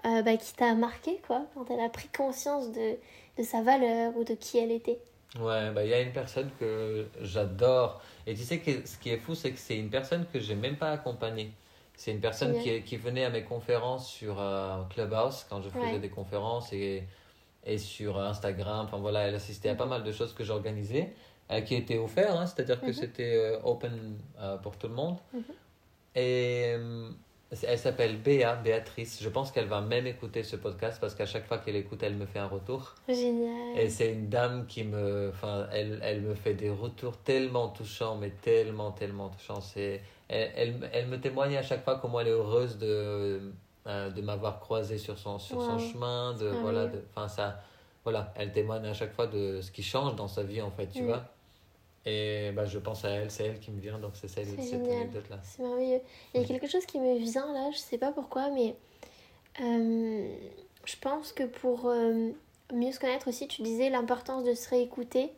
euh, 0.07 0.23
bah, 0.23 0.35
qui 0.35 0.51
t'a 0.55 0.73
marqué, 0.73 1.21
quoi, 1.27 1.45
quand 1.53 1.69
elle 1.69 1.79
a 1.79 1.89
pris 1.89 2.07
conscience 2.07 2.71
de, 2.71 2.95
de 3.37 3.43
sa 3.43 3.61
valeur 3.61 4.17
ou 4.17 4.23
de 4.23 4.33
qui 4.33 4.57
elle 4.57 4.71
était? 4.71 4.97
Ouais, 5.39 5.71
bah 5.71 5.83
il 5.83 5.89
y 5.89 5.93
a 5.93 6.01
une 6.01 6.11
personne 6.11 6.49
que 6.59 7.07
j'adore. 7.21 8.01
Et 8.25 8.33
tu 8.35 8.43
sais 8.43 8.59
que 8.59 8.85
ce 8.87 8.97
qui 8.97 9.09
est 9.09 9.17
fou, 9.17 9.35
c'est 9.35 9.51
que 9.51 9.59
c'est 9.59 9.77
une 9.77 9.89
personne 9.89 10.25
que 10.31 10.39
j'ai 10.39 10.55
même 10.55 10.77
pas 10.77 10.91
accompagnée. 10.91 11.51
C'est 11.95 12.11
une 12.11 12.19
personne 12.21 12.57
qui, 12.59 12.81
qui 12.83 12.97
venait 12.97 13.23
à 13.25 13.29
mes 13.29 13.43
conférences 13.43 14.09
sur 14.09 14.39
euh, 14.39 14.81
Clubhouse 14.89 15.45
quand 15.49 15.61
je 15.61 15.69
faisais 15.69 15.93
Ouais. 15.93 15.99
des 15.99 16.09
conférences 16.09 16.71
et, 16.73 17.03
et 17.65 17.77
sur 17.77 18.19
Instagram. 18.19 18.85
Enfin 18.85 18.97
voilà, 18.97 19.27
elle 19.27 19.35
assistait 19.35 19.69
à 19.69 19.75
pas 19.75 19.85
mal 19.85 20.03
de 20.03 20.11
choses 20.11 20.33
que 20.33 20.43
j'organisais 20.43 21.13
euh, 21.51 21.61
qui 21.61 21.75
étaient 21.75 21.97
offertes, 21.99 22.31
hein, 22.35 22.45
c'est-à-dire 22.47 22.79
que 22.81 22.87
Mhm. 22.87 22.93
c'était 22.93 23.35
euh, 23.35 23.59
open 23.63 24.17
euh, 24.39 24.57
pour 24.57 24.77
tout 24.77 24.87
le 24.87 24.95
monde. 24.95 25.17
Mhm. 25.33 25.43
Et 26.15 26.73
euh, 26.77 27.09
elle 27.63 27.77
s'appelle 27.77 28.17
Béa, 28.17 28.55
Béatrice. 28.55 29.21
Je 29.21 29.29
pense 29.29 29.51
qu'elle 29.51 29.67
va 29.67 29.81
même 29.81 30.07
écouter 30.07 30.43
ce 30.43 30.55
podcast 30.55 30.97
parce 30.99 31.13
qu'à 31.15 31.25
chaque 31.25 31.45
fois 31.45 31.57
qu'elle 31.59 31.75
écoute, 31.75 32.01
elle 32.03 32.15
me 32.15 32.25
fait 32.25 32.39
un 32.39 32.47
retour. 32.47 32.95
Génial. 33.07 33.77
Et 33.77 33.89
c'est 33.89 34.11
une 34.13 34.29
dame 34.29 34.65
qui 34.65 34.83
me, 34.83 35.29
enfin, 35.33 35.67
elle, 35.71 35.99
elle 36.03 36.21
me 36.21 36.35
fait 36.35 36.53
des 36.53 36.69
retours 36.69 37.17
tellement 37.17 37.67
touchants, 37.69 38.15
mais 38.15 38.29
tellement, 38.41 38.91
tellement 38.91 39.29
touchants. 39.29 39.61
C'est, 39.61 40.01
elle, 40.29 40.51
elle, 40.55 40.89
elle 40.93 41.07
me 41.07 41.19
témoigne 41.19 41.57
à 41.57 41.63
chaque 41.63 41.83
fois 41.83 41.99
comment 42.01 42.19
elle 42.19 42.27
est 42.27 42.31
heureuse 42.31 42.77
de, 42.77 43.51
euh, 43.87 44.09
de 44.09 44.21
m'avoir 44.21 44.59
croisé 44.59 44.97
sur 44.97 45.17
son, 45.17 45.37
sur 45.39 45.61
son 45.61 45.77
chemin. 45.77 46.33
De, 46.33 46.49
Ah 46.51 46.57
voilà, 46.61 46.85
oui. 46.85 46.91
de, 46.93 47.03
enfin, 47.15 47.27
ça, 47.27 47.59
voilà, 48.03 48.33
elle 48.35 48.51
témoigne 48.51 48.85
à 48.85 48.93
chaque 48.93 49.13
fois 49.13 49.27
de 49.27 49.61
ce 49.61 49.71
qui 49.71 49.83
change 49.83 50.15
dans 50.15 50.27
sa 50.27 50.43
vie, 50.43 50.61
en 50.61 50.71
fait, 50.71 50.87
tu 50.87 51.03
Mm. 51.03 51.07
vois. 51.07 51.23
Et 52.05 52.51
bah, 52.51 52.65
je 52.65 52.79
pense 52.79 53.05
à 53.05 53.09
elle, 53.11 53.31
c'est 53.31 53.45
elle 53.45 53.59
qui 53.59 53.71
me 53.71 53.79
vient, 53.79 53.97
donc 53.97 54.11
c'est 54.15 54.27
celle, 54.27 54.45
C'est 54.45 54.61
cette 54.61 54.85
anecdote-là. 54.87 55.39
C'est 55.43 55.63
merveilleux. 55.63 56.01
Il 56.33 56.41
y 56.41 56.43
a 56.43 56.47
quelque 56.47 56.67
chose 56.67 56.85
qui 56.85 56.99
me 56.99 57.15
vient 57.17 57.51
là, 57.53 57.69
je 57.71 57.77
sais 57.77 57.97
pas 57.97 58.11
pourquoi, 58.11 58.49
mais 58.49 58.75
euh, 59.61 60.35
je 60.85 60.95
pense 60.99 61.31
que 61.31 61.43
pour 61.43 61.85
euh, 61.87 62.29
mieux 62.73 62.91
se 62.91 62.99
connaître 62.99 63.27
aussi, 63.29 63.47
tu 63.47 63.61
disais 63.61 63.89
l'importance 63.89 64.43
de 64.43 64.53
se 64.53 64.69
réécouter. 64.69 65.31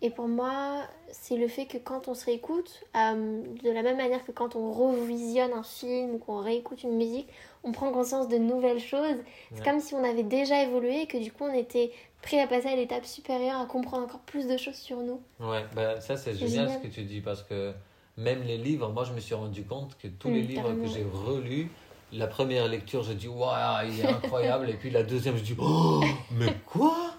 Et 0.00 0.10
pour 0.10 0.28
moi, 0.28 0.84
c'est 1.10 1.36
le 1.36 1.48
fait 1.48 1.66
que 1.66 1.76
quand 1.76 2.06
on 2.06 2.14
se 2.14 2.24
réécoute, 2.26 2.84
euh, 2.96 3.42
de 3.64 3.70
la 3.70 3.82
même 3.82 3.96
manière 3.96 4.24
que 4.24 4.30
quand 4.30 4.54
on 4.54 4.70
revisionne 4.72 5.52
un 5.52 5.64
film 5.64 6.14
ou 6.14 6.18
qu'on 6.18 6.40
réécoute 6.40 6.84
une 6.84 6.96
musique, 6.96 7.28
on 7.64 7.72
prend 7.72 7.90
conscience 7.90 8.28
de 8.28 8.38
nouvelles 8.38 8.78
choses. 8.78 9.16
C'est 9.50 9.58
Ouais. 9.58 9.64
comme 9.64 9.80
si 9.80 9.94
on 9.94 10.04
avait 10.04 10.22
déjà 10.22 10.62
évolué 10.62 11.02
et 11.02 11.06
que 11.08 11.18
du 11.18 11.32
coup 11.32 11.44
on 11.44 11.52
était 11.52 11.90
prêt 12.22 12.40
à 12.40 12.46
passer 12.46 12.68
à 12.68 12.76
l'étape 12.76 13.04
supérieure, 13.04 13.60
à 13.60 13.66
comprendre 13.66 14.04
encore 14.04 14.20
plus 14.20 14.46
de 14.46 14.56
choses 14.56 14.74
sur 14.76 14.98
nous. 14.98 15.20
Ouais, 15.40 15.64
bah, 15.74 16.00
ça 16.00 16.16
c'est 16.16 16.34
génial, 16.34 16.68
génial. 16.68 16.70
ce 16.82 16.88
que 16.88 16.92
tu 16.92 17.02
dis 17.04 17.20
parce 17.20 17.42
que 17.42 17.72
même 18.16 18.42
les 18.42 18.58
livres, 18.58 18.88
moi 18.90 19.04
je 19.04 19.12
me 19.12 19.20
suis 19.20 19.34
rendu 19.34 19.64
compte 19.64 19.96
que 19.98 20.08
tous 20.08 20.28
les 20.28 20.42
Mm, 20.42 20.46
livres 20.46 20.62
carrément. 20.62 20.82
que 20.82 20.88
j'ai 20.88 21.04
relus, 21.04 21.70
la 22.12 22.26
première 22.26 22.66
lecture, 22.68 23.02
je 23.02 23.12
dis 23.12 23.28
waouh, 23.28 23.86
il 23.88 24.00
est 24.00 24.04
incroyable. 24.06 24.68
et 24.70 24.74
puis 24.74 24.90
la 24.90 25.02
deuxième, 25.02 25.36
je 25.36 25.42
dis 25.42 25.56
oh, 25.60 26.02
mais 26.32 26.52
quoi? 26.66 27.12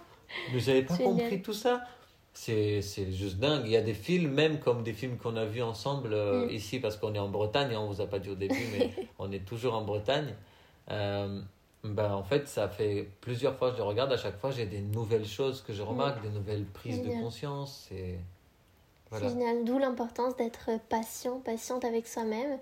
Mais 0.54 0.60
j'avais 0.60 0.84
pas 0.84 0.96
Génial. 0.98 1.16
compris 1.16 1.42
tout 1.42 1.54
ça. 1.54 1.82
C'est 2.34 2.82
c'est 2.82 3.12
juste 3.12 3.38
dingue. 3.38 3.64
Il 3.66 3.72
y 3.72 3.76
a 3.78 3.82
des 3.82 3.94
films, 3.94 4.32
même 4.32 4.60
comme 4.60 4.84
des 4.84 4.94
films 4.94 5.18
qu'on 5.18 5.36
a 5.36 5.46
vus 5.46 5.62
ensemble 5.64 6.14
euh, 6.14 6.46
Mm. 6.48 6.52
ici, 6.52 6.80
parce 6.80 6.96
qu'on 6.98 7.14
est 7.16 7.20
en 7.20 7.30
Bretagne, 7.30 7.74
hein, 7.74 7.80
on 7.82 7.88
vous 7.88 8.02
a 8.02 8.08
pas 8.08 8.20
dit 8.20 8.30
au 8.30 8.36
début, 8.36 8.56
mais 8.72 8.90
on 9.20 9.32
est 9.32 9.46
toujours 9.46 9.74
en 9.76 9.82
Bretagne. 9.84 10.34
Euh, 10.92 11.42
ben, 11.84 12.12
en 12.14 12.24
fait, 12.24 12.48
ça 12.48 12.68
fait 12.68 13.08
plusieurs 13.22 13.56
fois 13.56 13.70
que 13.72 13.78
je 13.78 13.82
le 13.82 13.88
regarde. 13.88 14.12
À 14.12 14.18
chaque 14.18 14.38
fois, 14.40 14.52
j'ai 14.52 14.66
des 14.66 14.82
nouvelles 14.82 15.26
choses 15.28 15.62
que 15.62 15.74
je 15.74 15.82
remarque, 15.82 16.22
des 16.22 16.30
nouvelles 16.30 16.66
prises 16.66 17.02
de 17.02 17.10
conscience. 17.22 17.88
Et 17.92 18.16
C'est 18.16 19.10
voilà, 19.10 19.30
génial. 19.30 19.64
D'où 19.66 19.80
l'importance 19.80 20.36
d'être 20.36 20.70
patient, 20.90 21.40
patiente 21.40 21.86
avec 21.86 22.08
soi-même 22.08 22.58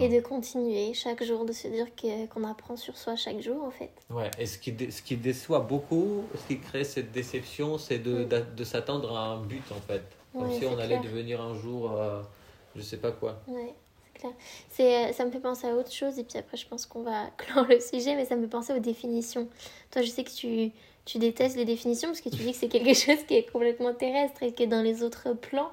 et 0.00 0.08
de 0.08 0.20
continuer 0.20 0.94
chaque 0.94 1.22
jour, 1.22 1.44
de 1.44 1.52
se 1.52 1.68
dire 1.68 1.94
que- 1.94 2.26
qu'on 2.26 2.44
apprend 2.44 2.76
sur 2.76 2.96
soi 2.96 3.14
chaque 3.14 3.40
jour 3.40 3.62
en 3.62 3.70
fait. 3.70 3.90
Ouais, 4.10 4.30
et 4.38 4.46
ce 4.46 4.56
qui, 4.58 4.72
dé- 4.72 4.90
ce 4.90 5.02
qui 5.02 5.16
déçoit 5.16 5.60
beaucoup, 5.60 6.24
ce 6.34 6.46
qui 6.48 6.58
crée 6.60 6.82
cette 6.84 7.12
déception, 7.12 7.76
c'est 7.78 7.98
de, 7.98 8.24
Mm. 8.24 8.54
de 8.56 8.64
s'attendre 8.64 9.14
à 9.16 9.26
un 9.26 9.42
but 9.42 9.62
en 9.70 9.80
fait. 9.86 10.02
Comme 10.32 10.48
Ouais, 10.48 10.58
si 10.58 10.64
on 10.66 10.76
c'est 10.76 10.82
allait 10.82 10.98
clair. 10.98 11.02
devenir 11.12 11.40
un 11.42 11.54
jour, 11.54 11.92
euh, 11.92 12.22
je 12.74 12.80
sais 12.82 12.96
pas 12.96 13.12
quoi. 13.12 13.38
Ouais, 13.48 13.74
c'est 13.74 13.85
clair. 14.18 14.32
C'est, 14.70 15.12
ça 15.12 15.24
me 15.24 15.30
fait 15.30 15.40
penser 15.40 15.66
à 15.66 15.74
autre 15.74 15.92
chose 15.92 16.18
et 16.18 16.24
puis 16.24 16.38
après 16.38 16.56
je 16.56 16.66
pense 16.66 16.86
qu'on 16.86 17.02
va 17.02 17.26
clore 17.36 17.66
le 17.66 17.80
sujet, 17.80 18.14
mais 18.16 18.24
ça 18.24 18.36
me 18.36 18.42
fait 18.42 18.48
penser 18.50 18.72
aux 18.72 18.78
définitions. 18.80 19.48
Toi, 19.90 20.02
je 20.02 20.08
sais 20.08 20.24
que 20.24 20.30
tu, 20.30 20.72
tu 21.04 21.18
détestes 21.18 21.56
les 21.56 21.64
définitions 21.64 22.08
parce 22.08 22.20
que 22.20 22.28
tu 22.28 22.36
dis 22.36 22.52
que 22.52 22.58
c'est 22.58 22.68
quelque 22.68 22.94
chose 22.98 23.22
qui 23.26 23.34
est 23.34 23.50
complètement 23.50 23.94
terrestre 23.94 24.42
et 24.42 24.52
que 24.52 24.64
dans 24.64 24.82
les 24.82 25.02
autres 25.02 25.32
plans, 25.34 25.70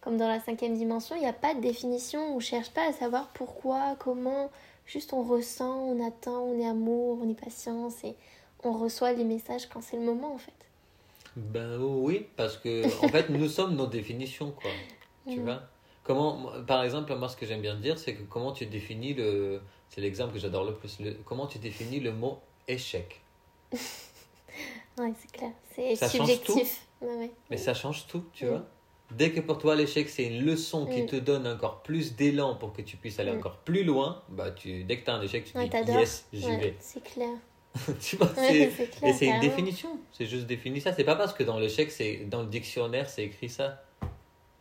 comme 0.00 0.16
dans 0.16 0.28
la 0.28 0.40
cinquième 0.40 0.74
dimension, 0.76 1.14
il 1.16 1.20
n'y 1.20 1.28
a 1.28 1.32
pas 1.32 1.54
de 1.54 1.60
définition. 1.60 2.20
On 2.32 2.36
ne 2.36 2.40
cherche 2.40 2.70
pas 2.70 2.88
à 2.88 2.92
savoir 2.92 3.28
pourquoi, 3.34 3.96
comment. 4.00 4.50
Juste 4.84 5.12
on 5.12 5.22
ressent, 5.22 5.78
on 5.78 6.04
attend, 6.04 6.40
on 6.42 6.58
est 6.60 6.66
amour, 6.66 7.18
on 7.22 7.30
est 7.30 7.40
patience 7.40 8.02
et 8.02 8.16
on 8.64 8.72
reçoit 8.72 9.12
les 9.12 9.22
messages 9.24 9.66
quand 9.66 9.80
c'est 9.80 9.96
le 9.96 10.02
moment 10.02 10.34
en 10.34 10.38
fait. 10.38 10.52
Ben 11.36 11.78
oui, 11.80 12.26
parce 12.36 12.56
que 12.56 12.84
en 13.04 13.08
fait, 13.08 13.30
nous 13.30 13.48
sommes 13.48 13.76
nos 13.76 13.86
définitions, 13.86 14.50
quoi. 14.50 14.70
Tu 15.28 15.38
Mm. 15.38 15.44
vois? 15.44 15.62
Comment, 16.04 16.50
par 16.66 16.82
exemple, 16.84 17.14
moi, 17.14 17.28
ce 17.28 17.36
que 17.36 17.46
j'aime 17.46 17.60
bien 17.62 17.76
dire, 17.76 17.98
c'est 17.98 18.14
que 18.14 18.22
comment 18.24 18.52
tu 18.52 18.66
définis 18.66 19.14
le. 19.14 19.60
C'est 19.88 20.00
l'exemple 20.00 20.32
que 20.32 20.38
j'adore 20.38 20.64
le 20.64 20.74
plus. 20.74 20.98
Le, 21.00 21.12
comment 21.24 21.46
tu 21.46 21.58
définis 21.58 22.00
le 22.00 22.12
mot 22.12 22.40
échec? 22.68 23.20
Ouais, 24.98 25.12
c'est 25.18 25.32
clair. 25.32 25.50
C'est 25.74 25.96
Ça 25.96 26.06
change 26.08 26.28
subjectif. 26.28 26.86
Ouais, 27.00 27.08
ouais. 27.16 27.30
Mais 27.50 27.56
ça 27.56 27.72
change 27.72 28.06
tout, 28.06 28.24
tu 28.34 28.44
Mm. 28.44 28.48
vois. 28.48 28.66
Dès 29.10 29.30
que 29.32 29.40
pour 29.40 29.58
toi 29.58 29.74
l'échec 29.74 30.08
c'est 30.08 30.24
une 30.24 30.44
leçon 30.44 30.86
qui 30.86 31.02
Mm. 31.02 31.06
te 31.06 31.16
donne 31.16 31.46
encore 31.46 31.82
plus 31.82 32.14
d'élan 32.14 32.54
pour 32.56 32.72
que 32.74 32.82
tu 32.82 32.96
puisses 32.98 33.18
aller 33.18 33.32
Mm. 33.32 33.38
encore 33.38 33.56
plus 33.58 33.84
loin, 33.84 34.22
bah 34.28 34.50
tu 34.50 34.84
dès 34.84 34.98
que 34.98 35.04
tu 35.06 35.10
as 35.10 35.14
un 35.14 35.22
échec 35.22 35.44
tu 35.50 35.56
Ouais, 35.56 35.68
dis 35.68 35.92
yes, 35.92 36.26
j'y 36.32 36.56
vais. 36.56 36.76
c'est 36.78 37.02
clair. 37.02 37.30
tu 38.00 38.16
vois, 38.16 38.28
c'est 38.34 38.68
clair. 38.90 39.10
et 39.10 39.12
c'est 39.14 39.26
une 39.26 39.40
définition, 39.40 39.98
c'est 40.12 40.26
juste 40.26 40.46
défini 40.46 40.80
ça, 40.80 40.92
c'est 40.92 41.04
pas 41.04 41.16
parce 41.16 41.32
que 41.32 41.42
dans 41.42 41.58
l'échec 41.58 41.90
c'est 41.90 42.26
dans 42.28 42.42
le 42.42 42.48
dictionnaire 42.48 43.08
c'est 43.08 43.24
écrit 43.24 43.48
ça. 43.48 43.82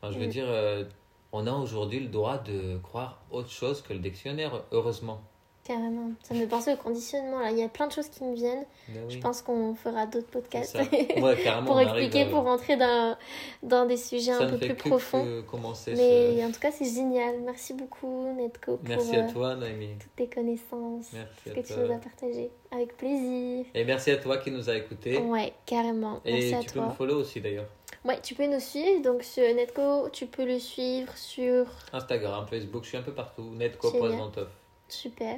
Enfin, 0.02 0.14
je 0.14 0.18
veux 0.20 0.28
Mm. 0.28 0.30
dire 0.30 0.46
euh, 0.48 0.86
on 1.34 1.48
a 1.48 1.52
aujourd'hui 1.52 2.00
le 2.00 2.08
droit 2.08 2.38
de 2.38 2.78
croire 2.80 3.22
autre 3.32 3.50
chose 3.50 3.82
que 3.82 3.94
le 3.94 4.00
dictionnaire 4.00 4.64
heureusement. 4.72 5.22
Carrément. 5.64 6.10
Ça 6.24 6.34
me 6.34 6.40
fait 6.40 6.48
penser 6.48 6.74
au 6.74 6.76
conditionnement. 6.76 7.40
Là. 7.40 7.52
Il 7.52 7.58
y 7.60 7.64
a 7.64 7.70
plein 7.70 7.86
de 7.86 7.92
choses 7.92 8.10
qui 8.10 8.24
me 8.24 8.34
viennent. 8.34 8.66
Ben 8.90 9.04
oui, 9.08 9.14
Je 9.14 9.20
pense 9.20 9.44
qu'on 9.44 9.76
fera 9.76 10.08
d'autres 10.08 10.28
podcasts. 10.28 10.76
Ouais, 10.76 11.38
pour 11.68 11.80
expliquer, 11.80 12.26
euh, 12.26 12.30
pour 12.32 12.44
rentrer 12.46 12.78
dans, 12.78 13.16
dans 13.62 13.86
des 13.86 13.98
sujets 13.98 14.34
ça 14.34 14.46
un 14.46 14.50
peu 14.50 14.58
plus 14.58 14.74
profonds. 14.74 15.24
Mais 15.24 15.74
ce... 15.76 16.48
en 16.48 16.52
tout 16.52 16.60
cas, 16.60 16.72
c'est 16.72 16.86
génial. 16.92 17.42
Merci 17.46 17.76
beaucoup, 17.76 18.34
Netco, 18.36 18.78
pour 18.78 18.90
Merci 18.90 19.16
euh, 19.16 19.28
à 19.28 19.32
toi 19.32 19.56
Naomi. 19.56 19.90
toutes 20.00 20.16
tes 20.16 20.28
connaissances, 20.28 21.14
Merci 21.14 21.30
ce 21.46 21.50
que 21.52 21.60
tu 21.60 21.74
toi. 21.74 21.84
nous 21.84 21.94
as 21.94 21.98
partagé. 22.00 22.50
Avec 22.72 22.98
plaisir. 22.98 23.66
Et 23.76 23.84
merci 23.86 24.10
à 24.12 24.18
toi 24.18 24.38
qui 24.40 24.50
nous 24.50 24.68
a 24.68 24.76
écoutés. 24.76 25.20
Ouais, 25.20 25.54
carrément. 25.68 26.22
Et 26.26 26.34
Merci 26.34 26.56
à 26.56 26.60
tu 26.62 26.70
peux 26.74 26.80
me 26.80 26.86
toi. 26.86 26.94
follow 26.96 27.20
aussi 27.20 27.40
d'ailleurs. 27.40 27.68
Ouais, 28.04 28.20
tu 28.22 28.34
peux 28.34 28.48
nous 28.48 28.60
suivre. 28.60 29.02
Donc, 29.02 29.24
sur 29.24 29.44
Netco, 29.54 30.10
tu 30.10 30.26
peux 30.26 30.46
le 30.46 30.60
suivre 30.60 31.16
sur 31.16 31.66
Instagram, 31.94 32.48
Facebook, 32.50 32.84
je 32.84 32.90
suis 32.90 32.98
un 32.98 33.04
peu 33.04 33.14
partout. 33.14 33.44
Netco.vantov. 33.56 34.50
Super. 34.88 35.38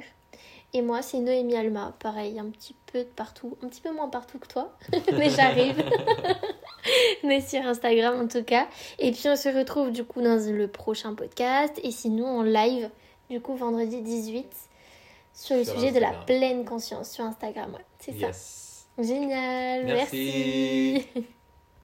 Et 0.72 0.82
moi, 0.82 1.02
c'est 1.02 1.18
Noémie 1.18 1.56
Alma. 1.56 1.94
Pareil, 2.00 2.38
un 2.40 2.46
petit 2.50 2.74
peu 2.90 3.00
de 3.00 3.08
partout. 3.08 3.56
Un 3.62 3.68
petit 3.68 3.80
peu 3.80 3.92
moins 3.92 4.08
partout 4.08 4.38
que 4.38 4.48
toi. 4.48 4.72
mais 5.12 5.30
j'arrive. 5.30 5.84
mais 7.24 7.40
sur 7.40 7.60
Instagram, 7.64 8.20
en 8.22 8.26
tout 8.26 8.42
cas. 8.42 8.66
Et 8.98 9.12
puis, 9.12 9.28
on 9.28 9.36
se 9.36 9.48
retrouve, 9.50 9.92
du 9.92 10.04
coup, 10.04 10.20
dans 10.20 10.34
le 10.36 10.66
prochain 10.66 11.14
podcast. 11.14 11.78
Et 11.84 11.90
sinon, 11.92 12.26
en 12.26 12.42
live, 12.42 12.90
du 13.30 13.40
coup, 13.40 13.54
vendredi 13.54 14.00
18, 14.00 14.46
sur 15.32 15.56
le 15.56 15.64
Sur 15.64 15.74
sujet 15.74 15.92
de 15.92 16.00
la 16.00 16.12
pleine 16.12 16.64
conscience 16.64 17.10
sur 17.10 17.24
Instagram. 17.24 17.72
Ouais, 17.74 17.84
c'est 18.00 18.12
Yes. 18.12 18.86
ça. 18.96 19.02
Génial. 19.02 19.84
Merci. 19.84 21.04
merci. 21.14 21.26